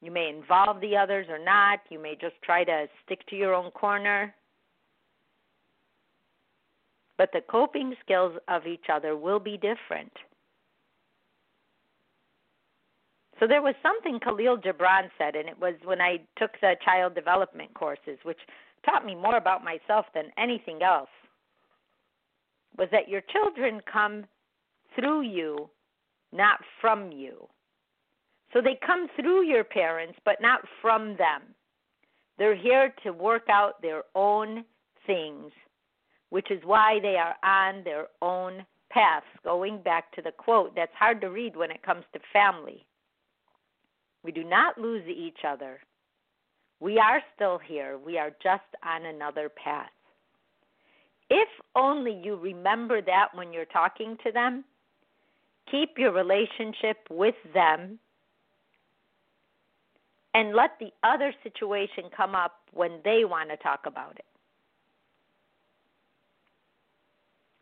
You 0.00 0.10
may 0.10 0.28
involve 0.28 0.80
the 0.80 0.96
others 0.96 1.26
or 1.28 1.38
not. 1.38 1.80
You 1.88 2.00
may 2.00 2.16
just 2.20 2.34
try 2.42 2.64
to 2.64 2.86
stick 3.04 3.24
to 3.28 3.36
your 3.36 3.54
own 3.54 3.70
corner. 3.70 4.34
But 7.18 7.30
the 7.32 7.42
coping 7.48 7.94
skills 8.04 8.36
of 8.48 8.66
each 8.66 8.86
other 8.92 9.16
will 9.16 9.38
be 9.38 9.56
different. 9.56 10.12
So 13.38 13.46
there 13.46 13.62
was 13.62 13.74
something 13.82 14.18
Kahlil 14.20 14.62
Gibran 14.62 15.08
said, 15.18 15.36
and 15.36 15.48
it 15.48 15.58
was 15.60 15.74
when 15.84 16.00
I 16.00 16.18
took 16.36 16.52
the 16.60 16.74
child 16.84 17.14
development 17.14 17.74
courses, 17.74 18.18
which 18.22 18.38
taught 18.84 19.04
me 19.04 19.14
more 19.14 19.36
about 19.36 19.64
myself 19.64 20.06
than 20.14 20.26
anything 20.38 20.82
else, 20.82 21.08
was 22.76 22.88
that 22.92 23.08
your 23.08 23.22
children 23.32 23.80
come 23.90 24.24
through 24.94 25.22
you, 25.22 25.68
not 26.32 26.58
from 26.80 27.12
you. 27.12 27.48
So 28.52 28.60
they 28.60 28.78
come 28.84 29.08
through 29.16 29.46
your 29.46 29.64
parents, 29.64 30.18
but 30.24 30.40
not 30.40 30.60
from 30.80 31.16
them. 31.16 31.42
They're 32.38 32.56
here 32.56 32.94
to 33.02 33.12
work 33.12 33.48
out 33.50 33.80
their 33.80 34.02
own 34.14 34.64
things, 35.06 35.52
which 36.30 36.50
is 36.50 36.60
why 36.64 36.98
they 37.00 37.16
are 37.16 37.36
on 37.44 37.84
their 37.84 38.08
own 38.20 38.64
paths. 38.90 39.26
Going 39.44 39.82
back 39.82 40.12
to 40.12 40.22
the 40.22 40.32
quote, 40.32 40.74
that's 40.74 40.92
hard 40.98 41.20
to 41.22 41.28
read 41.30 41.56
when 41.56 41.70
it 41.70 41.82
comes 41.82 42.04
to 42.12 42.20
family. 42.32 42.86
We 44.22 44.32
do 44.32 44.44
not 44.44 44.78
lose 44.78 45.06
each 45.08 45.38
other. 45.46 45.80
We 46.80 46.98
are 46.98 47.22
still 47.34 47.58
here. 47.58 47.98
We 47.98 48.18
are 48.18 48.30
just 48.42 48.62
on 48.84 49.06
another 49.06 49.48
path. 49.48 49.90
Only 51.74 52.12
you 52.22 52.36
remember 52.36 53.00
that 53.02 53.28
when 53.34 53.52
you're 53.52 53.64
talking 53.64 54.16
to 54.24 54.32
them, 54.32 54.64
keep 55.70 55.96
your 55.96 56.12
relationship 56.12 56.98
with 57.10 57.34
them 57.54 57.98
and 60.34 60.54
let 60.54 60.78
the 60.80 60.92
other 61.02 61.32
situation 61.42 62.04
come 62.14 62.34
up 62.34 62.60
when 62.72 63.00
they 63.04 63.24
want 63.24 63.50
to 63.50 63.56
talk 63.56 63.80
about 63.86 64.16
it. 64.16 64.24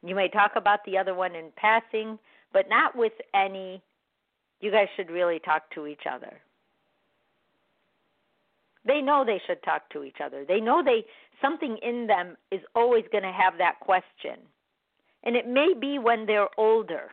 You 0.03 0.15
may 0.15 0.29
talk 0.29 0.53
about 0.57 0.81
the 0.87 0.97
other 0.97 1.15
one 1.15 1.35
in 1.35 1.51
passing, 1.57 2.19
but 2.53 2.69
not 2.69 2.97
with 2.97 3.13
any, 3.35 3.83
you 4.61 4.71
guys 4.71 4.89
should 4.97 5.11
really 5.11 5.41
talk 5.41 5.71
to 5.75 5.87
each 5.87 6.05
other. 6.11 6.41
They 8.85 9.01
know 9.01 9.25
they 9.25 9.41
should 9.47 9.63
talk 9.63 9.89
to 9.91 10.05
each 10.05 10.17
other. 10.25 10.45
They 10.47 10.61
know 10.61 10.83
they 10.83 11.05
something 11.43 11.79
in 11.83 12.07
them 12.07 12.37
is 12.51 12.61
always 12.75 13.05
going 13.13 13.25
to 13.25 13.33
have 13.33 13.55
that 13.59 13.81
question. 13.81 14.39
And 15.25 15.37
it 15.37 15.47
may 15.47 15.75
be 15.79 15.99
when 15.99 16.27
they're 16.27 16.49
older. 16.59 17.11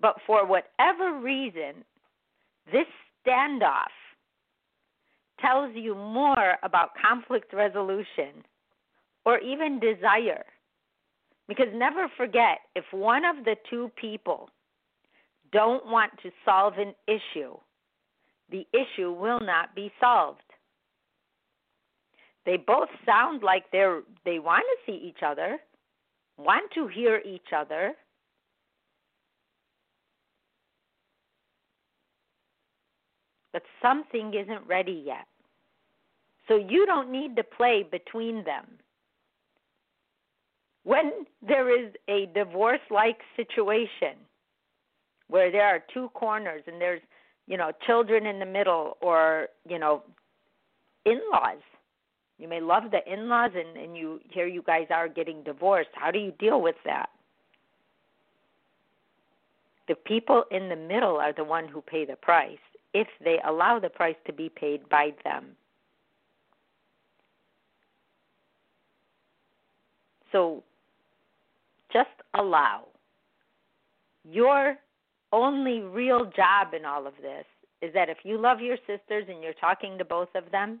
But 0.00 0.16
for 0.26 0.46
whatever 0.46 1.18
reason, 1.20 1.84
this 2.72 2.86
standoff 3.26 3.90
tells 5.40 5.74
you 5.74 5.94
more 5.94 6.56
about 6.62 6.90
conflict 7.00 7.52
resolution 7.52 8.44
or 9.24 9.38
even 9.40 9.80
desire. 9.80 10.44
Because 11.48 11.66
never 11.74 12.08
forget, 12.16 12.58
if 12.76 12.84
one 12.92 13.24
of 13.24 13.44
the 13.44 13.56
two 13.68 13.90
people 14.00 14.48
don't 15.52 15.84
want 15.86 16.12
to 16.22 16.30
solve 16.44 16.74
an 16.78 16.94
issue, 17.08 17.56
the 18.50 18.66
issue 18.72 19.12
will 19.12 19.40
not 19.40 19.74
be 19.74 19.92
solved. 20.00 20.40
They 22.46 22.56
both 22.56 22.88
sound 23.04 23.42
like 23.42 23.64
they're 23.70 24.02
they 24.24 24.38
want 24.38 24.64
to 24.64 24.92
see 24.92 24.98
each 24.98 25.22
other, 25.24 25.58
want 26.38 26.70
to 26.74 26.88
hear 26.88 27.20
each 27.24 27.52
other. 27.54 27.92
But 33.52 33.62
something 33.82 34.32
isn't 34.34 34.66
ready 34.66 35.02
yet. 35.04 35.26
So 36.48 36.56
you 36.56 36.86
don't 36.86 37.10
need 37.10 37.36
to 37.36 37.44
play 37.44 37.84
between 37.88 38.44
them. 38.44 38.66
When 40.84 41.12
there 41.46 41.68
is 41.68 41.92
a 42.08 42.26
divorce 42.34 42.80
like 42.90 43.18
situation 43.36 44.16
where 45.28 45.52
there 45.52 45.66
are 45.66 45.82
two 45.92 46.08
corners 46.14 46.62
and 46.66 46.80
there's 46.80 47.02
you 47.50 47.56
know, 47.56 47.72
children 47.84 48.26
in 48.26 48.38
the 48.38 48.46
middle 48.46 48.96
or, 49.00 49.48
you 49.68 49.80
know, 49.80 50.04
in-laws. 51.04 51.58
You 52.38 52.46
may 52.46 52.60
love 52.60 52.84
the 52.92 53.00
in-laws 53.12 53.50
and 53.56 53.76
and 53.76 53.96
you 53.96 54.20
here 54.30 54.46
you 54.46 54.62
guys 54.62 54.86
are 54.90 55.08
getting 55.08 55.42
divorced. 55.42 55.90
How 55.94 56.12
do 56.12 56.18
you 56.20 56.32
deal 56.38 56.62
with 56.62 56.76
that? 56.84 57.10
The 59.88 59.96
people 59.96 60.44
in 60.52 60.68
the 60.68 60.76
middle 60.76 61.16
are 61.16 61.32
the 61.32 61.42
one 61.42 61.66
who 61.66 61.80
pay 61.82 62.04
the 62.04 62.14
price 62.14 62.64
if 62.94 63.08
they 63.22 63.38
allow 63.44 63.80
the 63.80 63.90
price 63.90 64.16
to 64.28 64.32
be 64.32 64.48
paid 64.48 64.88
by 64.88 65.10
them. 65.24 65.56
So 70.30 70.62
just 71.92 72.08
allow. 72.34 72.86
Your 74.24 74.76
only 75.32 75.80
real 75.80 76.30
job 76.36 76.74
in 76.74 76.84
all 76.84 77.06
of 77.06 77.14
this 77.22 77.44
is 77.82 77.92
that 77.94 78.08
if 78.08 78.18
you 78.24 78.38
love 78.38 78.60
your 78.60 78.76
sisters 78.86 79.24
and 79.28 79.42
you're 79.42 79.54
talking 79.54 79.96
to 79.98 80.04
both 80.04 80.28
of 80.34 80.50
them, 80.50 80.80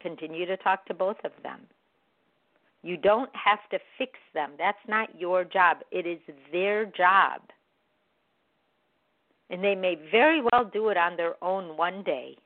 continue 0.00 0.46
to 0.46 0.56
talk 0.58 0.86
to 0.86 0.94
both 0.94 1.16
of 1.24 1.32
them. 1.42 1.60
You 2.82 2.96
don't 2.96 3.30
have 3.34 3.58
to 3.70 3.78
fix 3.98 4.12
them. 4.32 4.52
That's 4.58 4.78
not 4.86 5.18
your 5.18 5.44
job. 5.44 5.78
It 5.90 6.06
is 6.06 6.20
their 6.52 6.86
job. 6.86 7.40
And 9.50 9.62
they 9.62 9.74
may 9.74 9.96
very 10.10 10.40
well 10.40 10.70
do 10.72 10.88
it 10.90 10.96
on 10.96 11.16
their 11.16 11.42
own 11.42 11.76
one 11.76 12.02
day 12.04 12.36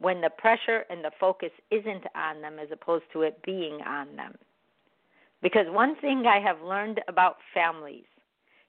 when 0.00 0.20
the 0.20 0.30
pressure 0.30 0.84
and 0.90 1.04
the 1.04 1.10
focus 1.18 1.50
isn't 1.70 2.04
on 2.14 2.40
them 2.40 2.58
as 2.60 2.68
opposed 2.70 3.04
to 3.12 3.22
it 3.22 3.42
being 3.42 3.80
on 3.86 4.14
them. 4.14 4.34
Because 5.42 5.66
one 5.68 5.96
thing 5.96 6.24
I 6.26 6.40
have 6.40 6.60
learned 6.62 7.00
about 7.08 7.36
families 7.54 8.04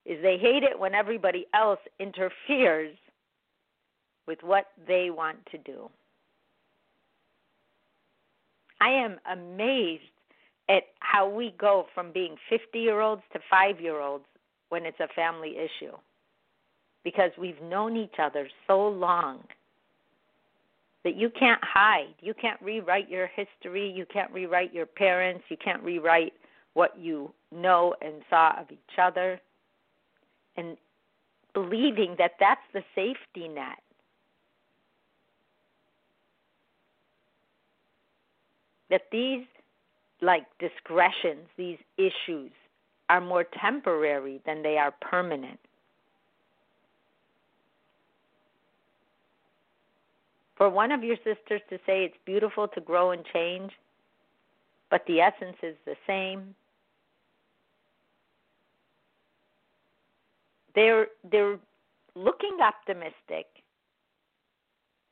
is 0.06 0.22
they 0.22 0.38
hate 0.38 0.64
it 0.64 0.78
when 0.78 0.94
everybody 0.94 1.46
else 1.54 1.80
interferes 2.00 2.96
with 4.28 4.40
what 4.44 4.68
they 4.88 5.10
want 5.10 5.38
to 5.52 5.58
do. 5.58 5.90
I 8.82 8.90
am 8.90 9.18
amazed 9.32 10.04
at 10.70 10.84
how 11.00 11.28
we 11.28 11.54
go 11.60 11.88
from 11.94 12.12
being 12.12 12.36
50 12.50 12.80
year 12.80 13.02
olds 13.02 13.24
to 13.34 13.40
5 13.50 13.82
year 13.82 14.00
olds 14.00 14.26
when 14.70 14.86
it's 14.86 15.00
a 15.00 15.08
family 15.16 15.58
issue 15.58 15.96
because 17.04 17.32
we've 17.40 17.62
known 17.64 17.98
each 17.98 18.16
other 18.20 18.48
so 18.68 18.88
long 18.88 19.40
that 21.04 21.16
you 21.16 21.30
can't 21.30 21.64
hide. 21.64 22.14
You 22.20 22.34
can't 22.34 22.62
rewrite 22.62 23.10
your 23.10 23.28
history. 23.28 23.90
You 23.90 24.06
can't 24.12 24.32
rewrite 24.32 24.74
your 24.74 24.86
parents. 24.86 25.44
You 25.50 25.58
can't 25.58 25.82
rewrite 25.82 26.34
what 26.74 26.98
you 26.98 27.32
know 27.52 27.96
and 28.02 28.16
saw 28.30 28.60
of 28.60 28.72
each 28.72 28.98
other. 29.02 29.40
And 30.56 30.78
believing 31.54 32.16
that 32.18 32.34
that's 32.40 32.62
the 32.74 32.84
safety 32.96 33.48
net. 33.48 33.82
That 38.90 39.04
these, 39.12 39.46
like 40.22 40.46
discretions, 40.60 41.48
these 41.58 41.78
issues, 41.98 42.52
are 43.10 43.22
more 43.22 43.46
temporary 43.60 44.42
than 44.46 44.62
they 44.62 44.78
are 44.78 44.94
permanent. 45.02 45.60
For 50.58 50.70
one 50.70 50.92
of 50.92 51.04
your 51.04 51.16
sisters 51.18 51.62
to 51.70 51.78
say 51.86 52.04
it's 52.04 52.18
beautiful 52.26 52.68
to 52.68 52.82
grow 52.82 53.12
and 53.12 53.24
change, 53.34 53.72
but 54.90 55.06
the 55.08 55.22
essence 55.22 55.58
is 55.62 55.76
the 55.86 55.96
same. 56.08 56.56
They're 60.76 61.08
they're 61.32 61.60
looking 62.16 62.58
optimistic. 62.62 63.48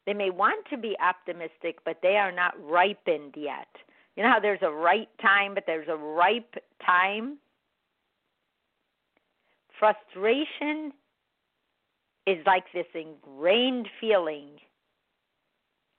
They 0.05 0.13
may 0.13 0.29
want 0.29 0.65
to 0.69 0.77
be 0.77 0.95
optimistic, 1.01 1.79
but 1.83 1.97
they 2.01 2.15
are 2.15 2.31
not 2.31 2.53
ripened 2.63 3.33
yet. 3.35 3.67
You 4.15 4.23
know 4.23 4.29
how 4.29 4.39
there's 4.39 4.61
a 4.61 4.71
right 4.71 5.09
time, 5.21 5.53
but 5.53 5.65
there's 5.67 5.89
a 5.89 5.95
ripe 5.95 6.55
time? 6.83 7.37
Frustration 9.77 10.91
is 12.25 12.37
like 12.45 12.63
this 12.73 12.87
ingrained 12.95 13.87
feeling. 13.99 14.49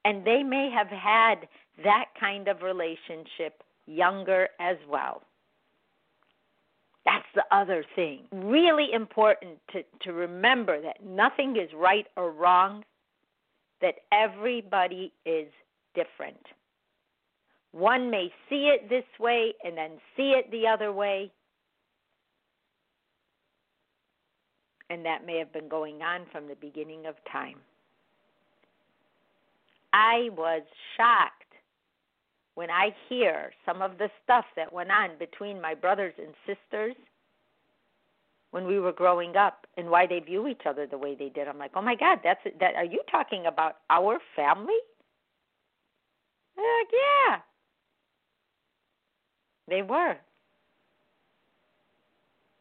And 0.05 0.25
they 0.25 0.43
may 0.43 0.71
have 0.71 0.89
had 0.89 1.47
that 1.85 2.07
kind 2.19 2.49
of 2.49 2.63
relationship 2.63 3.63
younger 3.89 4.49
as 4.61 4.77
well. 4.89 5.23
That's 7.05 7.25
the 7.35 7.45
other 7.51 7.85
thing. 7.97 8.25
Really 8.33 8.93
important 8.93 9.59
to, 9.73 9.83
to 10.03 10.13
remember 10.13 10.81
that 10.83 11.03
nothing 11.03 11.57
is 11.57 11.71
right 11.75 12.07
or 12.17 12.31
wrong, 12.31 12.85
that 13.81 13.95
everybody 14.13 15.13
is 15.25 15.49
different. 15.95 16.45
One 17.73 18.11
may 18.11 18.31
see 18.49 18.71
it 18.75 18.89
this 18.89 19.05
way 19.19 19.55
and 19.65 19.77
then 19.77 19.93
see 20.17 20.33
it 20.33 20.51
the 20.51 20.67
other 20.67 20.93
way. 20.93 21.31
And 24.91 25.05
that 25.05 25.25
may 25.25 25.39
have 25.39 25.53
been 25.53 25.69
going 25.69 26.03
on 26.03 26.23
from 26.33 26.49
the 26.49 26.57
beginning 26.57 27.07
of 27.07 27.15
time. 27.31 27.57
I 29.93 30.29
was 30.37 30.63
shocked 30.97 31.38
when 32.59 32.71
I 32.71 32.93
hear 33.09 33.53
some 33.65 33.83
of 33.83 33.99
the 33.99 34.11
stuff 34.25 34.45
that 34.57 34.73
went 34.73 34.91
on 34.91 35.11
between 35.21 35.61
my 35.61 35.75
brothers 35.75 36.13
and 36.19 36.35
sisters 36.45 36.97
when 38.51 38.67
we 38.67 38.81
were 38.81 38.91
growing 38.91 39.37
up 39.37 39.65
and 39.77 39.89
why 39.89 40.09
they 40.09 40.19
view 40.19 40.49
each 40.49 40.63
other 40.67 40.85
the 40.85 40.99
way 40.99 41.15
they 41.15 41.29
did. 41.29 41.47
I'm 41.47 41.57
like, 41.57 41.71
"Oh 41.77 41.83
my 41.83 41.95
god, 41.95 42.19
that's 42.25 42.43
that 42.59 42.75
are 42.75 42.85
you 42.85 43.01
talking 43.09 43.47
about 43.47 43.77
our 43.91 44.19
family?" 44.35 44.81
They're 46.57 46.79
like, 46.81 46.93
"Yeah." 46.93 47.41
They 49.69 49.83
were. 49.83 50.17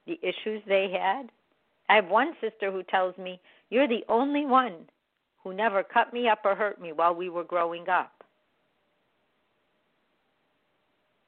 The 0.06 0.20
issues 0.22 0.62
they 0.68 0.92
had. 0.92 1.32
I 1.90 1.96
have 1.96 2.08
one 2.08 2.38
sister 2.40 2.70
who 2.70 2.84
tells 2.84 3.18
me, 3.18 3.42
"You're 3.72 3.88
the 3.88 4.06
only 4.10 4.46
one 4.46 4.92
who 5.44 5.56
never 5.56 5.82
cut 5.82 6.14
me 6.14 6.30
up 6.30 6.46
or 6.46 6.54
hurt 6.54 6.80
me 6.80 6.92
while 6.92 7.16
we 7.16 7.30
were 7.30 7.44
growing 7.44 7.90
up." 7.90 8.18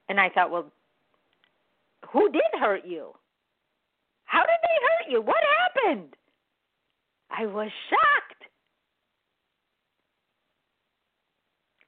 And 0.09 0.19
I 0.19 0.29
thought, 0.29 0.51
well, 0.51 0.71
who 2.11 2.29
did 2.31 2.59
hurt 2.59 2.85
you? 2.85 3.13
How 4.25 4.41
did 4.41 4.59
they 4.61 4.77
hurt 4.87 5.11
you? 5.11 5.21
What 5.21 5.37
happened? 5.59 6.15
I 7.31 7.45
was 7.45 7.69
shocked. 7.89 8.43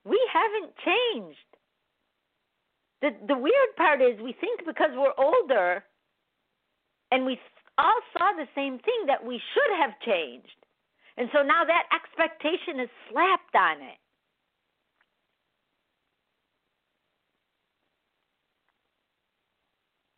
We 0.05 0.19
haven't 0.31 0.73
changed. 0.85 1.37
The 3.01 3.09
the 3.27 3.37
weird 3.37 3.71
part 3.77 4.01
is 4.01 4.19
we 4.21 4.33
think 4.39 4.65
because 4.65 4.91
we're 4.95 5.13
older 5.17 5.83
and 7.11 7.25
we 7.25 7.39
all 7.77 8.01
saw 8.17 8.31
the 8.37 8.47
same 8.55 8.79
thing 8.79 9.05
that 9.07 9.23
we 9.25 9.41
should 9.53 9.77
have 9.79 9.91
changed. 10.05 10.47
And 11.17 11.29
so 11.33 11.41
now 11.43 11.63
that 11.65 11.85
expectation 11.93 12.79
is 12.79 12.89
slapped 13.09 13.55
on 13.55 13.81
it. 13.81 14.00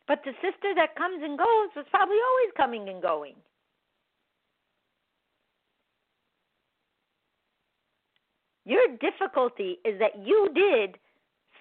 But 0.06 0.20
the 0.24 0.32
sister 0.42 0.74
that 0.76 0.96
comes 0.96 1.22
and 1.22 1.38
goes 1.38 1.70
was 1.74 1.86
probably 1.90 2.16
always 2.16 2.52
coming 2.56 2.88
and 2.88 3.00
going. 3.00 3.34
Your 8.66 8.86
difficulty 9.00 9.78
is 9.84 9.98
that 9.98 10.18
you 10.24 10.48
did 10.54 10.96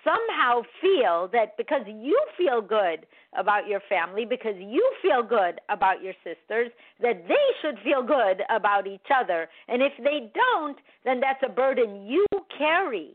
somehow 0.03 0.61
feel 0.81 1.29
that 1.31 1.55
because 1.57 1.81
you 1.87 2.19
feel 2.37 2.61
good 2.61 3.05
about 3.37 3.67
your 3.67 3.81
family, 3.89 4.25
because 4.25 4.55
you 4.57 4.93
feel 5.01 5.23
good 5.23 5.59
about 5.69 6.01
your 6.01 6.13
sisters, 6.23 6.71
that 7.01 7.27
they 7.27 7.45
should 7.61 7.77
feel 7.83 8.03
good 8.03 8.41
about 8.49 8.87
each 8.87 9.07
other. 9.13 9.49
And 9.67 9.81
if 9.81 9.93
they 9.97 10.31
don't, 10.33 10.77
then 11.05 11.19
that's 11.19 11.43
a 11.45 11.51
burden 11.51 12.05
you 12.05 12.25
carry. 12.57 13.11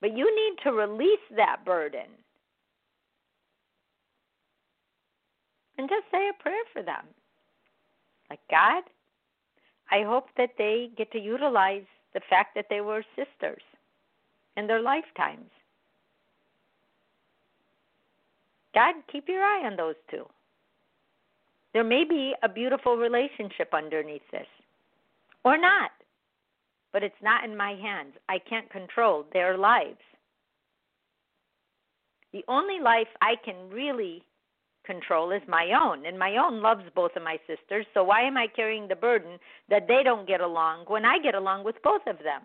But 0.00 0.16
you 0.16 0.24
need 0.24 0.62
to 0.64 0.72
release 0.72 1.26
that 1.36 1.64
burden. 1.64 2.06
And 5.78 5.88
just 5.88 6.04
say 6.10 6.28
a 6.28 6.42
prayer 6.42 6.64
for 6.72 6.82
them. 6.82 7.04
Like, 8.30 8.40
God, 8.50 8.82
I 9.90 10.02
hope 10.02 10.28
that 10.36 10.50
they 10.58 10.90
get 10.96 11.12
to 11.12 11.20
utilize 11.20 11.84
the 12.14 12.20
fact 12.28 12.54
that 12.54 12.66
they 12.68 12.80
were 12.80 13.04
sisters 13.14 13.62
in 14.56 14.66
their 14.66 14.80
lifetimes. 14.80 15.50
God, 18.74 18.94
keep 19.10 19.28
your 19.28 19.42
eye 19.42 19.64
on 19.64 19.76
those 19.76 19.94
two. 20.10 20.26
There 21.72 21.84
may 21.84 22.04
be 22.04 22.34
a 22.42 22.48
beautiful 22.48 22.96
relationship 22.96 23.72
underneath 23.72 24.22
this, 24.32 24.46
or 25.44 25.58
not, 25.58 25.90
but 26.92 27.02
it's 27.02 27.14
not 27.22 27.44
in 27.44 27.56
my 27.56 27.74
hands. 27.74 28.14
I 28.28 28.38
can't 28.38 28.70
control 28.70 29.26
their 29.32 29.56
lives. 29.58 30.00
The 32.32 32.44
only 32.48 32.80
life 32.80 33.08
I 33.20 33.34
can 33.44 33.70
really 33.70 34.22
control 34.86 35.32
is 35.32 35.42
my 35.48 35.72
own. 35.78 36.06
And 36.06 36.18
my 36.18 36.36
own 36.36 36.62
loves 36.62 36.84
both 36.94 37.16
of 37.16 37.22
my 37.22 37.38
sisters, 37.46 37.86
so 37.92 38.04
why 38.04 38.22
am 38.22 38.36
I 38.36 38.46
carrying 38.46 38.88
the 38.88 38.96
burden 38.96 39.38
that 39.68 39.88
they 39.88 40.02
don't 40.02 40.26
get 40.28 40.40
along 40.40 40.84
when 40.86 41.04
I 41.04 41.18
get 41.18 41.34
along 41.34 41.64
with 41.64 41.76
both 41.82 42.06
of 42.06 42.18
them? 42.18 42.42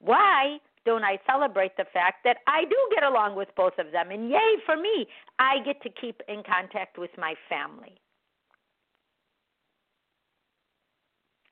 Why 0.00 0.58
don't 0.84 1.04
I 1.04 1.18
celebrate 1.26 1.76
the 1.76 1.86
fact 1.92 2.24
that 2.24 2.38
I 2.46 2.64
do 2.64 2.76
get 2.94 3.04
along 3.04 3.36
with 3.36 3.48
both 3.56 3.74
of 3.78 3.92
them? 3.92 4.10
And 4.10 4.30
yay 4.30 4.56
for 4.66 4.76
me, 4.76 5.06
I 5.38 5.58
get 5.64 5.82
to 5.82 5.90
keep 5.90 6.20
in 6.28 6.42
contact 6.42 6.98
with 6.98 7.10
my 7.18 7.34
family. 7.48 7.96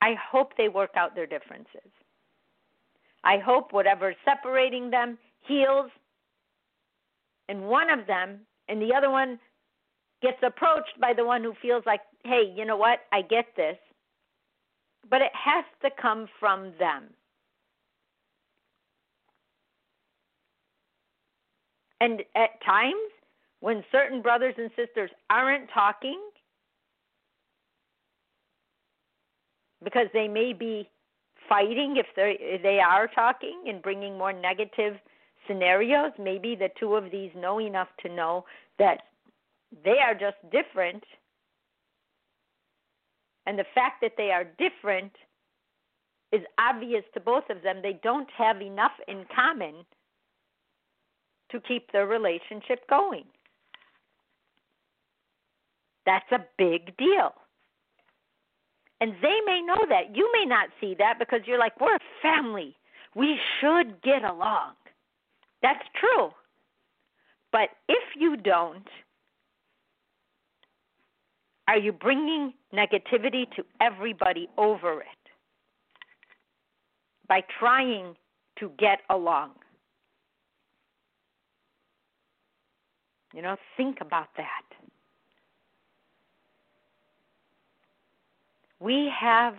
I 0.03 0.14
hope 0.31 0.53
they 0.57 0.68
work 0.68 0.92
out 0.96 1.14
their 1.14 1.26
differences. 1.26 1.90
I 3.22 3.37
hope 3.38 3.72
whatever's 3.72 4.16
separating 4.24 4.90
them 4.90 5.18
heals, 5.42 5.90
and 7.48 7.66
one 7.66 7.90
of 7.90 8.07
them 8.07 8.40
and 8.68 8.81
the 8.81 8.94
other 8.94 9.11
one 9.11 9.38
gets 10.22 10.38
approached 10.42 11.00
by 11.00 11.12
the 11.14 11.24
one 11.24 11.42
who 11.42 11.54
feels 11.61 11.83
like, 11.87 12.00
hey, 12.24 12.52
you 12.54 12.64
know 12.64 12.76
what? 12.76 13.00
I 13.12 13.22
get 13.22 13.46
this. 13.56 13.76
But 15.09 15.22
it 15.22 15.33
has 15.35 15.64
to 15.83 15.90
come 16.00 16.28
from 16.38 16.72
them. 16.78 17.04
And 22.00 22.22
at 22.35 22.62
times, 22.64 22.94
when 23.61 23.85
certain 23.92 24.22
brothers 24.22 24.54
and 24.56 24.70
sisters 24.76 25.11
aren't 25.28 25.68
talking, 25.72 26.18
because 29.83 30.06
they 30.12 30.28
may 30.28 30.52
be 30.52 30.88
fighting 31.48 31.96
if 31.96 32.06
they 32.16 32.37
if 32.38 32.62
they 32.62 32.78
are 32.78 33.09
talking 33.09 33.64
and 33.66 33.83
bringing 33.83 34.16
more 34.16 34.33
negative 34.33 34.94
scenarios, 35.46 36.12
maybe 36.18 36.54
the 36.54 36.68
two 36.78 36.94
of 36.94 37.11
these 37.11 37.30
know 37.37 37.61
enough 37.61 37.88
to 38.02 38.14
know 38.14 38.44
that 38.78 39.02
they 39.85 39.98
are 40.04 40.14
just 40.14 40.37
different. 40.50 41.02
And 43.46 43.59
the 43.59 43.64
fact 43.74 44.00
that 44.02 44.12
they 44.16 44.30
are 44.30 44.44
different 44.44 45.12
is 46.33 46.42
obvious 46.59 47.04
to 47.14 47.20
both 47.20 47.44
of 47.50 47.62
them. 47.62 47.80
They 47.83 47.98
don't 48.02 48.28
have 48.37 48.61
enough 48.61 48.92
in 49.09 49.24
common 49.35 49.85
to 51.50 51.61
keep 51.61 51.90
their 51.92 52.06
relationship 52.06 52.88
going. 52.88 53.24
That's 56.06 56.30
a 56.33 56.44
big 56.56 56.96
deal. 56.96 57.35
And 59.00 59.14
they 59.22 59.38
may 59.46 59.62
know 59.62 59.80
that. 59.88 60.14
You 60.14 60.30
may 60.33 60.44
not 60.44 60.68
see 60.80 60.94
that 60.98 61.18
because 61.18 61.40
you're 61.46 61.59
like, 61.59 61.80
we're 61.80 61.96
a 61.96 62.00
family. 62.22 62.76
We 63.14 63.38
should 63.61 64.02
get 64.02 64.24
along. 64.24 64.74
That's 65.62 65.85
true. 65.98 66.30
But 67.52 67.70
if 67.88 68.02
you 68.16 68.37
don't, 68.37 68.87
are 71.70 71.78
you 71.78 71.92
bringing 71.92 72.52
negativity 72.74 73.48
to 73.54 73.64
everybody 73.80 74.48
over 74.59 75.02
it 75.02 75.06
by 77.28 77.44
trying 77.61 78.16
to 78.59 78.72
get 78.76 78.98
along? 79.09 79.52
You 83.33 83.42
know, 83.42 83.56
think 83.76 83.98
about 84.00 84.30
that. 84.37 84.64
We 88.80 89.09
have 89.20 89.54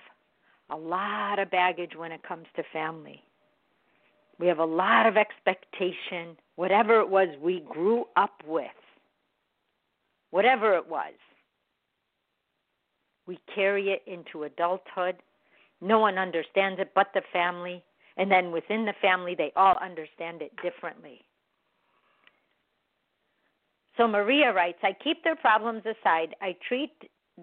a 0.69 0.75
lot 0.75 1.39
of 1.39 1.49
baggage 1.49 1.93
when 1.95 2.11
it 2.11 2.23
comes 2.23 2.47
to 2.57 2.63
family. 2.73 3.23
We 4.37 4.47
have 4.47 4.59
a 4.59 4.65
lot 4.65 5.05
of 5.05 5.15
expectation, 5.15 6.35
whatever 6.57 6.99
it 6.99 7.09
was 7.09 7.29
we 7.41 7.63
grew 7.69 8.03
up 8.17 8.43
with, 8.45 8.67
whatever 10.31 10.75
it 10.75 10.89
was. 10.89 11.13
We 13.31 13.39
carry 13.55 13.91
it 13.91 14.03
into 14.07 14.43
adulthood. 14.43 15.15
No 15.79 15.99
one 15.99 16.17
understands 16.17 16.81
it 16.81 16.91
but 16.93 17.07
the 17.13 17.21
family. 17.31 17.81
And 18.17 18.29
then 18.29 18.51
within 18.51 18.83
the 18.83 18.93
family, 19.01 19.35
they 19.35 19.53
all 19.55 19.77
understand 19.81 20.41
it 20.41 20.51
differently. 20.61 21.21
So 23.95 24.09
Maria 24.09 24.51
writes 24.51 24.79
I 24.83 24.91
keep 25.01 25.23
their 25.23 25.37
problems 25.37 25.83
aside. 25.85 26.35
I 26.41 26.57
treat 26.67 26.91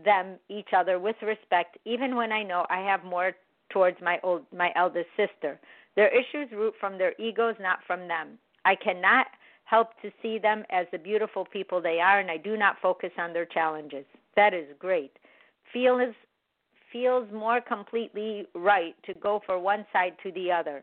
them 0.04 0.36
each 0.50 0.68
other 0.76 0.98
with 0.98 1.16
respect 1.22 1.78
even 1.86 2.16
when 2.16 2.32
I 2.32 2.42
know 2.42 2.66
I 2.68 2.80
have 2.80 3.02
more 3.02 3.32
towards 3.70 3.96
my 4.02 4.20
old 4.22 4.42
my 4.54 4.70
eldest 4.76 5.08
sister. 5.16 5.58
Their 5.96 6.08
issues 6.08 6.52
root 6.52 6.74
from 6.78 6.98
their 6.98 7.14
egos, 7.18 7.54
not 7.58 7.78
from 7.86 8.06
them. 8.08 8.38
I 8.66 8.74
cannot 8.74 9.28
help 9.64 9.98
to 10.02 10.10
see 10.20 10.38
them 10.38 10.64
as 10.68 10.86
the 10.92 10.98
beautiful 10.98 11.46
people 11.46 11.80
they 11.80 11.98
are 11.98 12.20
and 12.20 12.30
I 12.30 12.36
do 12.36 12.58
not 12.58 12.76
focus 12.82 13.12
on 13.16 13.32
their 13.32 13.46
challenges. 13.46 14.04
That 14.36 14.52
is 14.52 14.66
great. 14.78 15.12
Feels 15.72 16.14
feels 16.92 17.30
more 17.32 17.60
completely 17.60 18.46
right 18.54 18.94
to 19.04 19.12
go 19.14 19.42
for 19.44 19.58
one 19.58 19.84
side 19.92 20.14
to 20.22 20.32
the 20.32 20.50
other. 20.50 20.82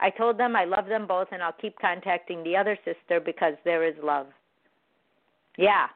I 0.00 0.10
told 0.10 0.36
them 0.36 0.56
I 0.56 0.64
love 0.64 0.86
them 0.86 1.06
both 1.06 1.28
and 1.30 1.42
I'll 1.42 1.52
keep 1.52 1.78
contacting 1.78 2.42
the 2.42 2.56
other 2.56 2.76
sister 2.84 3.20
because 3.20 3.54
there 3.64 3.84
is 3.84 3.94
love. 4.02 4.26
Yeah, 5.56 5.86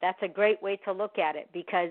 that's 0.00 0.22
a 0.22 0.28
great 0.28 0.62
way 0.62 0.76
to 0.84 0.92
look 0.92 1.18
at 1.18 1.34
it 1.34 1.48
because 1.52 1.90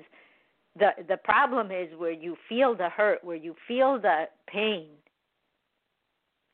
the 0.79 0.91
the 1.07 1.17
problem 1.17 1.71
is 1.71 1.89
where 1.97 2.11
you 2.11 2.37
feel 2.47 2.75
the 2.75 2.89
hurt, 2.89 3.23
where 3.23 3.35
you 3.35 3.55
feel 3.67 3.99
the 3.99 4.25
pain 4.47 4.87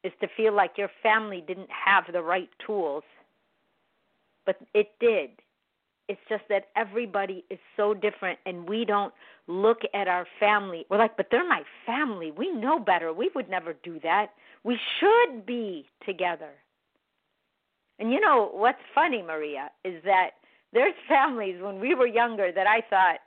is 0.03 0.11
to 0.21 0.27
feel 0.35 0.53
like 0.53 0.71
your 0.77 0.89
family 1.01 1.43
didn't 1.45 1.69
have 1.69 2.05
the 2.11 2.21
right 2.21 2.49
tools. 2.65 3.03
But 4.45 4.57
it 4.73 4.91
did. 4.99 5.29
It's 6.09 6.21
just 6.27 6.43
that 6.49 6.67
everybody 6.75 7.45
is 7.49 7.59
so 7.77 7.93
different 7.93 8.39
and 8.45 8.67
we 8.67 8.85
don't 8.85 9.13
look 9.47 9.79
at 9.93 10.07
our 10.07 10.27
family. 10.39 10.85
We're 10.89 10.97
like, 10.97 11.17
but 11.17 11.27
they're 11.31 11.47
my 11.47 11.63
family. 11.85 12.31
We 12.31 12.51
know 12.51 12.79
better. 12.79 13.13
We 13.13 13.31
would 13.35 13.49
never 13.49 13.73
do 13.83 13.99
that. 14.03 14.31
We 14.63 14.77
should 14.99 15.45
be 15.45 15.87
together. 16.05 16.51
And 17.99 18.11
you 18.11 18.19
know 18.19 18.49
what's 18.53 18.79
funny, 18.93 19.21
Maria, 19.21 19.69
is 19.83 20.03
that 20.03 20.31
there's 20.73 20.93
families 21.07 21.61
when 21.61 21.79
we 21.79 21.95
were 21.95 22.07
younger 22.07 22.51
that 22.51 22.67
I 22.67 22.81
thought, 22.89 23.19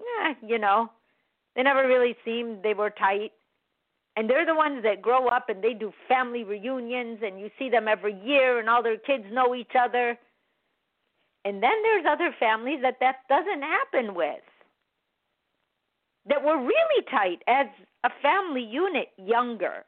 eh, 0.00 0.34
you 0.46 0.58
know, 0.58 0.90
they 1.54 1.62
never 1.62 1.86
really 1.86 2.16
seemed 2.24 2.62
they 2.62 2.74
were 2.74 2.90
tight. 2.90 3.32
And 4.16 4.28
they're 4.28 4.46
the 4.46 4.54
ones 4.54 4.82
that 4.82 5.00
grow 5.00 5.28
up 5.28 5.48
and 5.48 5.64
they 5.64 5.72
do 5.72 5.92
family 6.06 6.44
reunions 6.44 7.20
and 7.22 7.40
you 7.40 7.50
see 7.58 7.70
them 7.70 7.88
every 7.88 8.14
year 8.22 8.58
and 8.58 8.68
all 8.68 8.82
their 8.82 8.98
kids 8.98 9.24
know 9.32 9.54
each 9.54 9.72
other. 9.78 10.18
And 11.44 11.62
then 11.62 11.82
there's 11.82 12.04
other 12.08 12.34
families 12.38 12.80
that 12.82 12.98
that 13.00 13.16
doesn't 13.28 13.62
happen 13.62 14.14
with. 14.14 14.42
That 16.26 16.44
were 16.44 16.58
really 16.58 17.04
tight 17.10 17.42
as 17.48 17.66
a 18.04 18.10
family 18.22 18.62
unit 18.62 19.08
younger. 19.16 19.84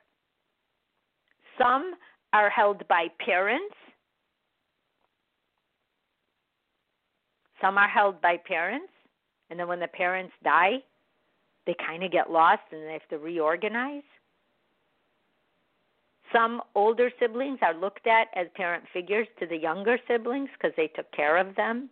Some 1.56 1.94
are 2.32 2.50
held 2.50 2.86
by 2.88 3.06
parents 3.24 3.74
Some 7.64 7.78
are 7.78 7.88
held 7.88 8.20
by 8.20 8.36
parents, 8.36 8.92
and 9.48 9.58
then 9.58 9.68
when 9.68 9.80
the 9.80 9.88
parents 9.88 10.34
die, 10.42 10.82
they 11.66 11.74
kind 11.86 12.02
of 12.02 12.12
get 12.12 12.30
lost 12.30 12.60
and 12.70 12.82
they 12.82 12.92
have 12.92 13.08
to 13.08 13.18
reorganize. 13.18 14.02
Some 16.34 16.62
older 16.74 17.10
siblings 17.20 17.60
are 17.62 17.74
looked 17.74 18.06
at 18.06 18.26
as 18.34 18.48
parent 18.54 18.84
figures 18.92 19.28
to 19.38 19.46
the 19.46 19.56
younger 19.56 19.98
siblings 20.08 20.48
because 20.54 20.74
they 20.76 20.88
took 20.88 21.10
care 21.12 21.36
of 21.36 21.54
them. 21.54 21.88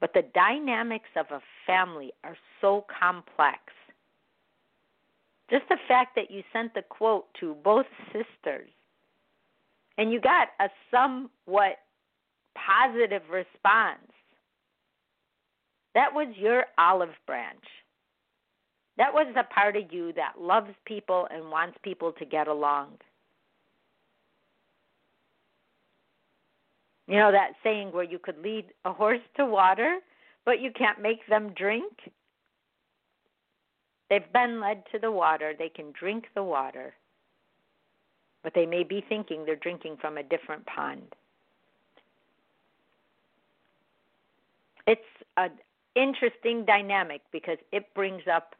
But 0.00 0.12
the 0.12 0.24
dynamics 0.34 1.08
of 1.16 1.26
a 1.30 1.40
family 1.66 2.12
are 2.24 2.36
so 2.60 2.84
complex. 3.00 3.60
Just 5.48 5.64
the 5.68 5.78
fact 5.88 6.14
that 6.16 6.30
you 6.30 6.42
sent 6.52 6.74
the 6.74 6.82
quote 6.82 7.26
to 7.40 7.54
both 7.62 7.86
sisters 8.06 8.68
and 9.96 10.12
you 10.12 10.20
got 10.20 10.48
a 10.60 10.68
somewhat 10.90 11.76
positive 12.54 13.22
response. 13.30 14.10
That 15.94 16.12
was 16.12 16.28
your 16.36 16.64
olive 16.78 17.14
branch. 17.26 17.64
That 19.02 19.12
was 19.12 19.26
the 19.34 19.42
part 19.42 19.74
of 19.74 19.92
you 19.92 20.12
that 20.12 20.40
loves 20.40 20.70
people 20.84 21.26
and 21.32 21.50
wants 21.50 21.76
people 21.82 22.12
to 22.12 22.24
get 22.24 22.46
along. 22.46 22.98
You 27.08 27.16
know 27.16 27.32
that 27.32 27.54
saying 27.64 27.88
where 27.90 28.04
you 28.04 28.20
could 28.20 28.38
lead 28.38 28.66
a 28.84 28.92
horse 28.92 29.18
to 29.38 29.44
water, 29.44 29.98
but 30.44 30.60
you 30.60 30.70
can't 30.70 31.02
make 31.02 31.26
them 31.28 31.52
drink? 31.56 31.92
They've 34.08 34.32
been 34.32 34.60
led 34.60 34.84
to 34.92 35.00
the 35.00 35.10
water, 35.10 35.52
they 35.58 35.68
can 35.68 35.86
drink 35.98 36.26
the 36.36 36.44
water, 36.44 36.94
but 38.44 38.54
they 38.54 38.66
may 38.66 38.84
be 38.84 39.04
thinking 39.08 39.44
they're 39.44 39.56
drinking 39.56 39.96
from 40.00 40.16
a 40.16 40.22
different 40.22 40.64
pond. 40.66 41.12
it's 44.86 45.00
an 45.36 45.50
interesting 45.96 46.64
dynamic 46.64 47.22
because 47.32 47.58
it 47.72 47.92
brings 47.94 48.22
up 48.32 48.54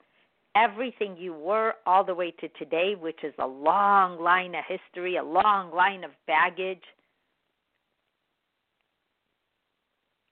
everything 0.54 1.16
you 1.16 1.32
were 1.32 1.74
all 1.86 2.04
the 2.04 2.14
way 2.14 2.30
to 2.40 2.48
today, 2.50 2.94
which 2.98 3.22
is 3.22 3.34
a 3.38 3.46
long 3.46 4.20
line 4.20 4.54
of 4.54 4.64
history, 4.66 5.16
a 5.16 5.22
long 5.22 5.74
line 5.74 6.04
of 6.04 6.10
baggage. 6.26 6.82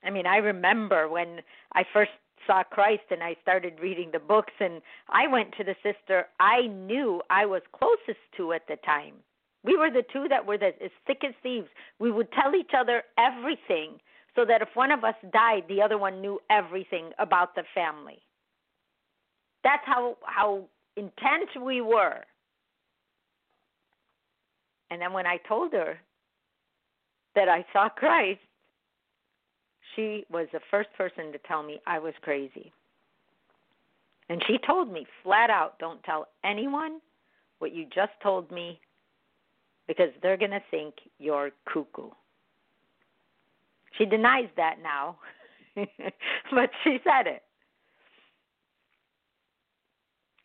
I 0.05 0.11
mean, 0.11 0.27
I 0.27 0.37
remember 0.37 1.09
when 1.09 1.41
I 1.75 1.85
first 1.93 2.11
saw 2.47 2.63
Christ 2.63 3.03
and 3.11 3.23
I 3.23 3.37
started 3.43 3.75
reading 3.81 4.11
the 4.13 4.19
books, 4.19 4.53
and 4.61 4.81
I 5.09 5.27
went 5.27 5.53
to 5.59 5.65
the 5.65 5.77
sister 5.83 6.27
I 6.39 6.67
knew 6.67 7.23
I 7.31 7.47
was 7.47 7.63
closest 7.73 8.21
to 8.37 8.53
at 8.53 8.67
the 8.67 8.77
time. 8.85 9.15
We 9.63 9.77
were 9.77 9.91
the 9.91 10.05
two 10.11 10.27
that 10.29 10.47
were 10.47 10.57
the, 10.57 10.69
as 10.83 10.91
thick 11.07 11.23
as 11.23 11.35
thieves. 11.43 11.69
We 11.99 12.11
would 12.11 12.33
tell 12.33 12.55
each 12.55 12.71
other 12.77 13.03
everything 13.19 14.01
so 14.35 14.45
that 14.47 14.63
if 14.63 14.69
one 14.75 14.91
of 14.91 15.05
us 15.05 15.17
died, 15.33 15.65
the 15.69 15.83
other 15.83 15.99
one 15.99 16.21
knew 16.21 16.41
everything 16.49 17.11
about 17.19 17.55
the 17.55 17.65
family. 17.75 18.21
That's 19.63 19.83
how 19.85 20.17
how 20.25 20.65
intense 20.97 21.51
we 21.61 21.81
were. 21.81 22.21
And 24.91 25.01
then 25.01 25.13
when 25.13 25.27
I 25.27 25.37
told 25.49 25.73
her 25.73 25.99
that 27.35 27.49
I 27.49 27.65
saw 27.73 27.89
Christ, 27.97 28.41
she 29.95 30.25
was 30.31 30.47
the 30.53 30.61
first 30.71 30.89
person 30.97 31.33
to 31.33 31.39
tell 31.47 31.63
me 31.63 31.81
I 31.87 31.99
was 31.99 32.15
crazy. 32.23 32.73
And 34.29 34.43
she 34.47 34.59
told 34.65 34.93
me 34.93 35.07
flat 35.25 35.51
out, 35.51 35.79
don't 35.81 36.03
tell 36.05 36.29
anyone 36.45 37.01
what 37.59 37.75
you 37.75 37.87
just 37.93 38.13
told 38.23 38.51
me 38.51 38.81
because 39.89 40.11
they're 40.23 40.37
going 40.37 40.53
to 40.53 40.63
think 40.71 40.95
you're 41.19 41.51
cuckoo. 41.67 42.11
She 43.99 44.07
denies 44.07 44.49
that 44.57 44.77
now, 44.81 45.17
but 45.75 46.71
she 46.85 47.01
said 47.03 47.27
it. 47.27 47.43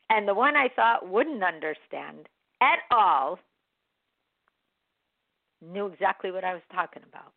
And 0.10 0.28
the 0.28 0.34
one 0.34 0.56
I 0.56 0.70
thought 0.76 1.10
wouldn't 1.10 1.44
understand 1.44 2.28
at 2.62 2.80
all 2.92 3.40
knew 5.62 5.88
exactly 5.88 6.32
what 6.32 6.44
I 6.44 6.54
was 6.54 6.64
talking 6.72 7.04
about. 7.10 7.32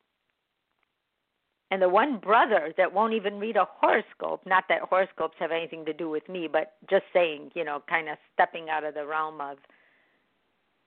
And 1.70 1.82
the 1.82 1.88
one 1.88 2.18
brother 2.18 2.72
that 2.78 2.92
won't 2.92 3.12
even 3.12 3.38
read 3.38 3.56
a 3.56 3.68
horoscope, 3.70 4.42
not 4.46 4.64
that 4.68 4.82
horoscopes 4.82 5.36
have 5.38 5.50
anything 5.50 5.84
to 5.84 5.92
do 5.92 6.08
with 6.08 6.26
me, 6.28 6.48
but 6.50 6.76
just 6.88 7.04
saying, 7.12 7.50
you 7.54 7.64
know, 7.64 7.82
kind 7.88 8.08
of 8.08 8.16
stepping 8.32 8.70
out 8.70 8.84
of 8.84 8.94
the 8.94 9.06
realm 9.06 9.40
of, 9.40 9.58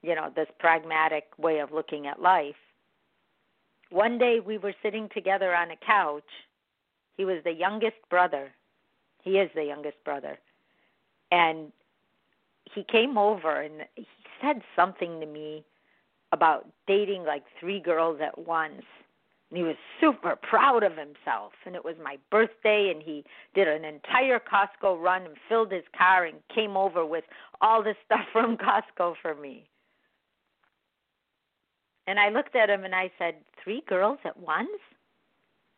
you 0.02 0.15
know, 0.15 0.32
this 0.36 0.48
pragmatic 0.60 1.26
way 1.38 1.60
of 1.60 1.72
looking 1.72 2.08
at 2.08 2.22
life 2.22 2.56
one 3.91 4.17
day 4.17 4.39
we 4.39 4.58
were 4.58 4.74
sitting 4.82 5.10
together 5.13 5.54
on 5.54 5.72
a 5.72 5.76
couch. 5.76 6.24
He 7.17 7.26
was 7.26 7.44
the 7.44 7.52
youngest 7.52 7.98
brother. 8.10 8.52
He 9.22 9.32
is 9.32 9.52
the 9.54 9.65
youngest 9.65 9.98
brother. 10.04 10.39
And 11.32 11.72
he 12.74 12.84
came 12.84 13.17
over 13.17 13.62
and 13.62 13.86
he 13.96 14.08
said 14.41 14.62
something 14.76 15.20
to 15.20 15.26
me 15.26 15.63
about 16.32 16.67
dating 16.88 17.24
like 17.24 17.44
three 17.60 17.80
girls 17.80 18.20
at 18.22 18.38
once. 18.38 18.84
And 19.50 19.58
he 19.58 19.63
was 19.63 19.76
super 20.00 20.38
proud 20.38 20.84
of 20.84 20.94
himself. 20.98 21.52
And 21.65 21.76
it 21.76 21.84
was 21.84 21.96
my 22.02 22.17
birthday, 22.30 22.89
and 22.94 23.04
he 23.04 23.26
did 23.54 23.67
an 23.67 23.84
entire 23.84 24.39
Costco 24.39 25.02
run 25.02 25.24
and 25.24 25.36
filled 25.50 25.72
his 25.72 25.84
car 25.98 26.26
and 26.26 26.38
came 26.54 26.78
over 26.78 27.06
with 27.06 27.26
all 27.60 27.84
this 27.84 27.98
stuff 28.06 28.26
from 28.32 28.58
Costco 28.58 29.15
for 29.22 29.36
me. 29.36 29.67
And 32.08 32.20
I 32.20 32.30
looked 32.30 32.56
at 32.56 32.70
him 32.70 32.84
and 32.84 32.96
I 32.96 33.12
said, 33.17 33.36
Three 33.63 33.84
girls 33.88 34.20
at 34.26 34.38
once? 34.39 34.70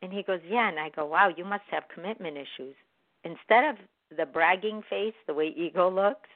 And 0.02 0.14
he 0.14 0.24
goes, 0.24 0.40
Yeah. 0.48 0.70
And 0.70 0.80
I 0.80 0.90
go, 0.90 1.06
Wow, 1.06 1.30
you 1.36 1.44
must 1.44 1.66
have 1.72 1.84
commitment 1.94 2.38
issues. 2.38 2.76
Instead 3.24 3.70
of 3.70 3.76
the 4.18 4.26
bragging 4.26 4.82
face, 4.90 5.14
the 5.28 5.34
way 5.34 5.54
ego 5.56 5.90
looks, 5.90 6.30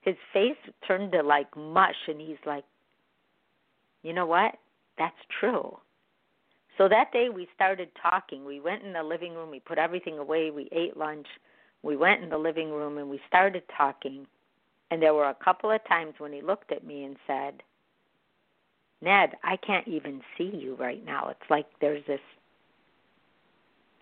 his 0.00 0.16
face 0.32 0.56
turned 0.86 1.12
to 1.12 1.22
like 1.22 1.56
mush 1.56 2.08
and 2.08 2.20
he's 2.20 2.44
like, 2.44 2.64
You 4.02 4.12
know 4.12 4.26
what? 4.26 4.56
That's 4.98 5.16
true. 5.40 5.78
So 6.78 6.88
that 6.88 7.12
day 7.12 7.28
we 7.28 7.48
started 7.54 7.90
talking. 8.00 8.44
We 8.44 8.60
went 8.60 8.82
in 8.82 8.92
the 8.92 9.02
living 9.02 9.34
room, 9.34 9.50
we 9.50 9.60
put 9.60 9.78
everything 9.78 10.18
away, 10.18 10.50
we 10.50 10.68
ate 10.72 10.96
lunch. 10.96 11.26
We 11.82 11.96
went 11.96 12.22
in 12.22 12.30
the 12.30 12.38
living 12.38 12.70
room 12.70 12.98
and 12.98 13.10
we 13.10 13.20
started 13.28 13.62
talking. 13.76 14.26
And 14.90 15.02
there 15.02 15.14
were 15.14 15.28
a 15.28 15.36
couple 15.44 15.70
of 15.70 15.86
times 15.86 16.14
when 16.18 16.32
he 16.32 16.42
looked 16.42 16.72
at 16.72 16.86
me 16.86 17.04
and 17.04 17.16
said, 17.26 17.62
Ned, 19.00 19.30
I 19.42 19.56
can't 19.56 19.88
even 19.88 20.20
see 20.38 20.50
you 20.54 20.76
right 20.76 21.04
now. 21.04 21.28
It's 21.28 21.50
like 21.50 21.66
there's 21.80 22.06
this 22.06 22.20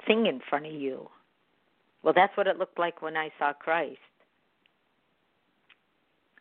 thing 0.07 0.27
in 0.27 0.41
front 0.49 0.67
of 0.67 0.73
you. 0.73 1.09
Well, 2.03 2.15
that's 2.15 2.37
what 2.37 2.47
it 2.47 2.59
looked 2.59 2.79
like 2.79 3.03
when 3.03 3.17
I 3.17 3.31
saw 3.39 3.53
Christ. 3.53 3.99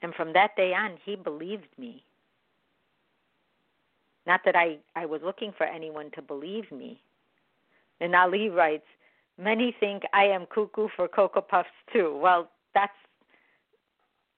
And 0.01 0.13
from 0.15 0.33
that 0.33 0.55
day 0.55 0.73
on, 0.73 0.97
he 1.03 1.15
believed 1.15 1.67
me. 1.77 2.03
Not 4.25 4.41
that 4.45 4.55
I, 4.55 4.77
I 4.95 5.05
was 5.05 5.21
looking 5.23 5.53
for 5.57 5.65
anyone 5.65 6.11
to 6.15 6.21
believe 6.21 6.71
me. 6.71 7.01
And 7.99 8.15
Ali 8.15 8.49
writes, 8.49 8.85
Many 9.37 9.75
think 9.79 10.03
I 10.13 10.25
am 10.25 10.45
cuckoo 10.45 10.89
for 10.95 11.07
Cocoa 11.07 11.41
Puffs 11.41 11.69
too. 11.93 12.17
Well, 12.21 12.49
that's 12.73 12.93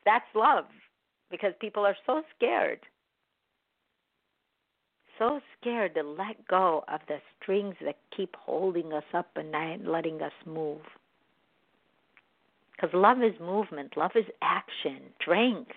that's 0.06 0.26
love 0.36 0.66
because 1.30 1.54
people 1.60 1.86
are 1.86 1.98
so 2.06 2.24
scared. 2.36 2.80
So 5.18 5.40
scared 5.60 5.96
to 5.96 6.04
let 6.04 6.48
go 6.48 6.84
of 6.88 7.02
the 7.08 7.18
strings 7.42 7.76
that 7.84 7.98
keep 8.16 8.36
holding 8.36 8.94
us 8.94 9.04
up 9.14 9.30
and 9.36 9.52
not 9.52 9.82
letting 9.86 10.22
us 10.22 10.32
move. 10.46 10.82
Because 12.82 12.96
love 12.96 13.22
is 13.22 13.40
movement, 13.40 13.96
love 13.96 14.12
is 14.16 14.26
action, 14.42 15.02
strength. 15.22 15.72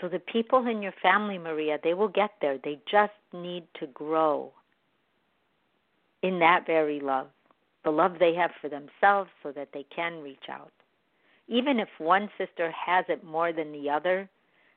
So 0.00 0.08
the 0.08 0.20
people 0.20 0.66
in 0.68 0.82
your 0.82 0.94
family, 1.02 1.38
Maria, 1.38 1.78
they 1.82 1.94
will 1.94 2.08
get 2.08 2.30
there. 2.40 2.58
They 2.62 2.78
just 2.90 3.12
need 3.32 3.64
to 3.80 3.86
grow 3.88 4.52
in 6.22 6.38
that 6.38 6.64
very 6.66 7.00
love, 7.00 7.28
the 7.84 7.90
love 7.90 8.12
they 8.20 8.34
have 8.34 8.50
for 8.60 8.68
themselves 8.68 9.30
so 9.42 9.50
that 9.52 9.70
they 9.72 9.84
can 9.94 10.22
reach 10.22 10.48
out. 10.48 10.72
Even 11.48 11.80
if 11.80 11.88
one 11.98 12.30
sister 12.38 12.70
has 12.70 13.04
it 13.08 13.24
more 13.24 13.52
than 13.52 13.72
the 13.72 13.90
other, 13.90 14.28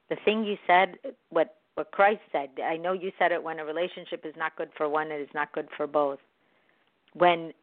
the 0.10 0.18
thing 0.26 0.44
you 0.44 0.58
said, 0.66 0.96
what 1.30 1.57
what 1.78 1.92
Christ 1.92 2.22
said, 2.32 2.50
I 2.66 2.76
know 2.76 2.94
you 2.94 3.12
said 3.20 3.32
it 3.32 3.44
when 3.44 3.60
a 3.60 3.66
relationship 3.66 4.26
is 4.26 4.34
not 4.36 4.56
good 4.56 4.70
for 4.76 4.90
one, 4.90 5.12
it 5.12 5.22
is 5.22 5.30
not 5.36 5.52
good 5.52 5.68
for 5.78 5.86
both. 5.86 6.18
When 7.14 7.54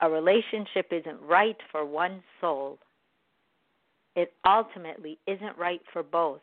a 0.00 0.08
relationship 0.08 0.86
isn't 0.90 1.20
right 1.20 1.58
for 1.70 1.84
one 1.84 2.22
soul, 2.40 2.78
it 4.16 4.32
ultimately 4.46 5.18
isn't 5.26 5.58
right 5.58 5.82
for 5.92 6.02
both 6.02 6.40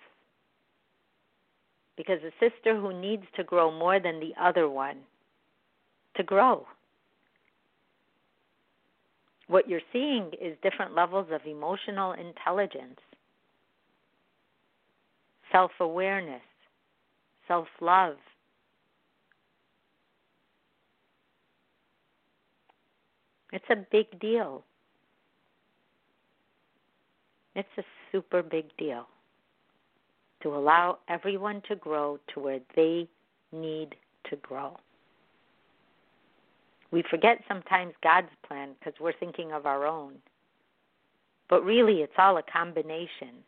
because 1.98 2.20
a 2.22 2.30
sister 2.40 2.80
who 2.80 2.94
needs 2.94 3.24
to 3.36 3.44
grow 3.44 3.72
more 3.72 4.00
than 4.00 4.20
the 4.20 4.34
other 4.40 4.70
one 4.70 4.98
to 6.18 6.24
grow. 6.24 6.68
What 9.48 9.68
you're 9.68 9.82
seeing 9.92 10.30
is 10.40 10.56
different 10.62 10.94
levels 10.94 11.30
of 11.32 11.42
emotional 11.48 12.12
intelligence, 12.12 13.00
self 15.52 15.72
awareness, 15.80 16.42
self 17.48 17.68
love. 17.82 18.18
It's 23.52 23.66
a 23.70 23.78
big 23.92 24.20
deal. 24.20 24.64
It's 27.56 27.68
a 27.78 27.84
super 28.12 28.44
big 28.44 28.66
deal 28.78 29.08
to 30.44 30.56
allow 30.56 31.00
everyone 31.08 31.62
to 31.68 31.76
grow 31.76 32.20
to 32.34 32.40
where 32.40 32.60
they 32.76 33.08
need 33.52 33.96
to 34.30 34.36
grow. 34.38 34.78
We 36.92 37.04
forget 37.10 37.40
sometimes 37.48 37.94
God's 38.04 38.30
plan 38.48 38.70
because 38.80 38.94
we're 39.00 39.18
thinking 39.20 39.52
of 39.52 39.66
our 39.66 39.86
own. 39.86 40.14
But 41.50 41.64
really, 41.64 42.02
it's 42.02 42.14
all 42.18 42.38
a 42.38 42.44
combination. 42.44 43.44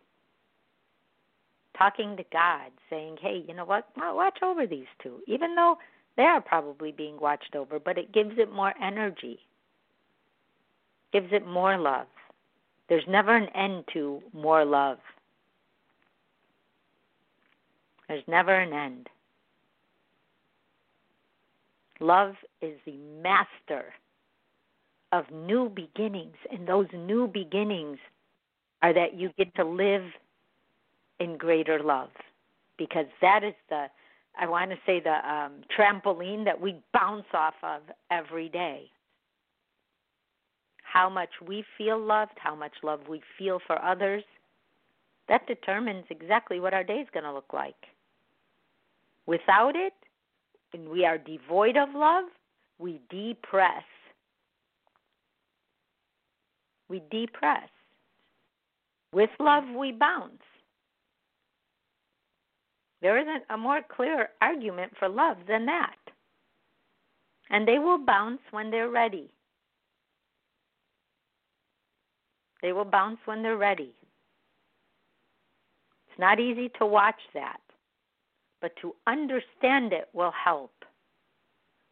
Talking 1.80 2.18
to 2.18 2.26
God, 2.34 2.72
saying, 2.90 3.18
hey, 3.22 3.44
you 3.48 3.56
know 3.56 3.64
what? 3.64 3.88
Well, 3.96 4.18
watch 4.18 4.40
over 4.44 4.68
these 4.68 4.86
two, 5.02 5.22
even 5.28 5.56
though 5.56 5.78
they 6.18 6.24
are 6.24 6.42
probably 6.42 6.92
being 6.92 7.18
watched 7.20 7.56
over, 7.56 7.80
but 7.80 7.98
it 7.98 8.12
gives 8.12 8.38
it 8.38 8.52
more 8.52 8.74
energy, 8.84 9.40
gives 11.14 11.30
it 11.32 11.48
more 11.48 11.78
love. 11.78 12.08
There's 12.90 13.06
never 13.08 13.34
an 13.34 13.48
end 13.56 13.86
to 13.94 14.22
more 14.34 14.66
love. 14.66 14.98
There's 18.10 18.24
never 18.28 18.54
an 18.54 18.74
end. 18.74 19.08
Love 22.02 22.36
is 22.62 22.78
the 22.86 22.98
master 23.24 23.94
of 25.14 25.26
new 25.32 25.70
beginnings, 25.70 26.36
and 26.52 26.68
those 26.68 26.88
new 26.94 27.28
beginnings 27.28 28.00
are 28.82 28.94
that 28.94 29.14
you 29.14 29.32
get 29.38 29.56
to 29.56 29.64
live 29.64 30.04
in 31.20 31.38
greater 31.38 31.82
love 31.82 32.10
because 32.78 33.06
that 33.22 33.44
is 33.44 33.54
the 33.70 33.88
I 34.40 34.48
want 34.48 34.72
to 34.72 34.78
say 34.86 35.02
the 35.02 35.18
um, 35.30 35.64
trampoline 35.78 36.46
that 36.46 36.60
we 36.60 36.78
bounce 36.94 37.26
off 37.34 37.56
of 37.62 37.82
every 38.10 38.48
day. 38.48 38.90
How 40.84 41.10
much 41.10 41.30
we 41.46 41.66
feel 41.78 42.00
loved, 42.00 42.38
how 42.38 42.56
much 42.56 42.72
love 42.82 43.02
we 43.10 43.22
feel 43.38 43.60
for 43.68 43.84
others, 43.84 44.24
that 45.28 45.46
determines 45.46 46.06
exactly 46.10 46.60
what 46.60 46.74
our 46.74 46.84
day 46.84 47.00
is 47.00 47.08
going 47.14 47.26
to 47.26 47.34
look 47.34 47.52
like. 47.54 47.76
Without 49.26 49.76
it, 49.76 49.94
and 50.74 50.88
we 50.88 51.06
are 51.06 51.18
devoid 51.18 51.76
of 51.76 51.90
love, 51.94 52.26
we 52.80 53.02
depress. 53.10 53.84
We 56.88 57.02
depress. 57.12 57.70
With 59.14 59.30
love, 59.40 59.66
we 59.78 59.92
bounce. 59.92 60.42
There 63.02 63.18
isn't 63.18 63.44
a 63.50 63.58
more 63.58 63.82
clear 63.96 64.30
argument 64.42 64.94
for 64.98 65.08
love 65.08 65.38
than 65.48 65.66
that. 65.68 65.96
And 67.50 67.68
they 67.68 67.80
will 67.80 67.98
bounce 67.98 68.42
when 68.52 68.70
they're 68.70 68.90
ready. 68.90 69.30
They 72.62 72.74
will 72.74 72.86
bounce 72.86 73.20
when 73.26 73.42
they're 73.42 73.58
ready. 73.58 73.94
It's 76.10 76.20
not 76.20 76.40
easy 76.40 76.70
to 76.80 76.86
watch 76.86 77.20
that 77.34 77.60
but 78.62 78.76
to 78.82 78.94
understand 79.08 79.94
it 79.94 80.10
will 80.14 80.32
help. 80.32 80.72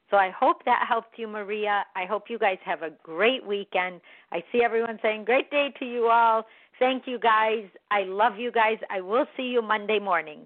So 0.10 0.18
I 0.18 0.30
hope 0.30 0.64
that 0.66 0.86
helped 0.88 1.18
you, 1.20 1.28
Maria. 1.28 1.84
I 1.96 2.06
hope 2.06 2.30
you 2.30 2.40
guys 2.40 2.58
have 2.64 2.82
a 2.82 2.92
great 3.04 3.46
weekend. 3.46 4.00
I 4.32 4.42
see 4.52 4.62
everyone 4.64 5.00
saying, 5.02 5.26
Great 5.26 5.52
day 5.52 5.74
to 5.80 5.86
you 5.86 6.08
all. 6.08 6.46
Thank 6.80 7.04
you, 7.08 7.20
guys. 7.20 7.66
I 7.92 8.04
love 8.04 8.38
you 8.38 8.52
guys. 8.52 8.78
I 8.90 9.02
will 9.02 9.26
see 9.36 9.44
you 9.44 9.62
Monday 9.62 10.00
morning. 10.00 10.46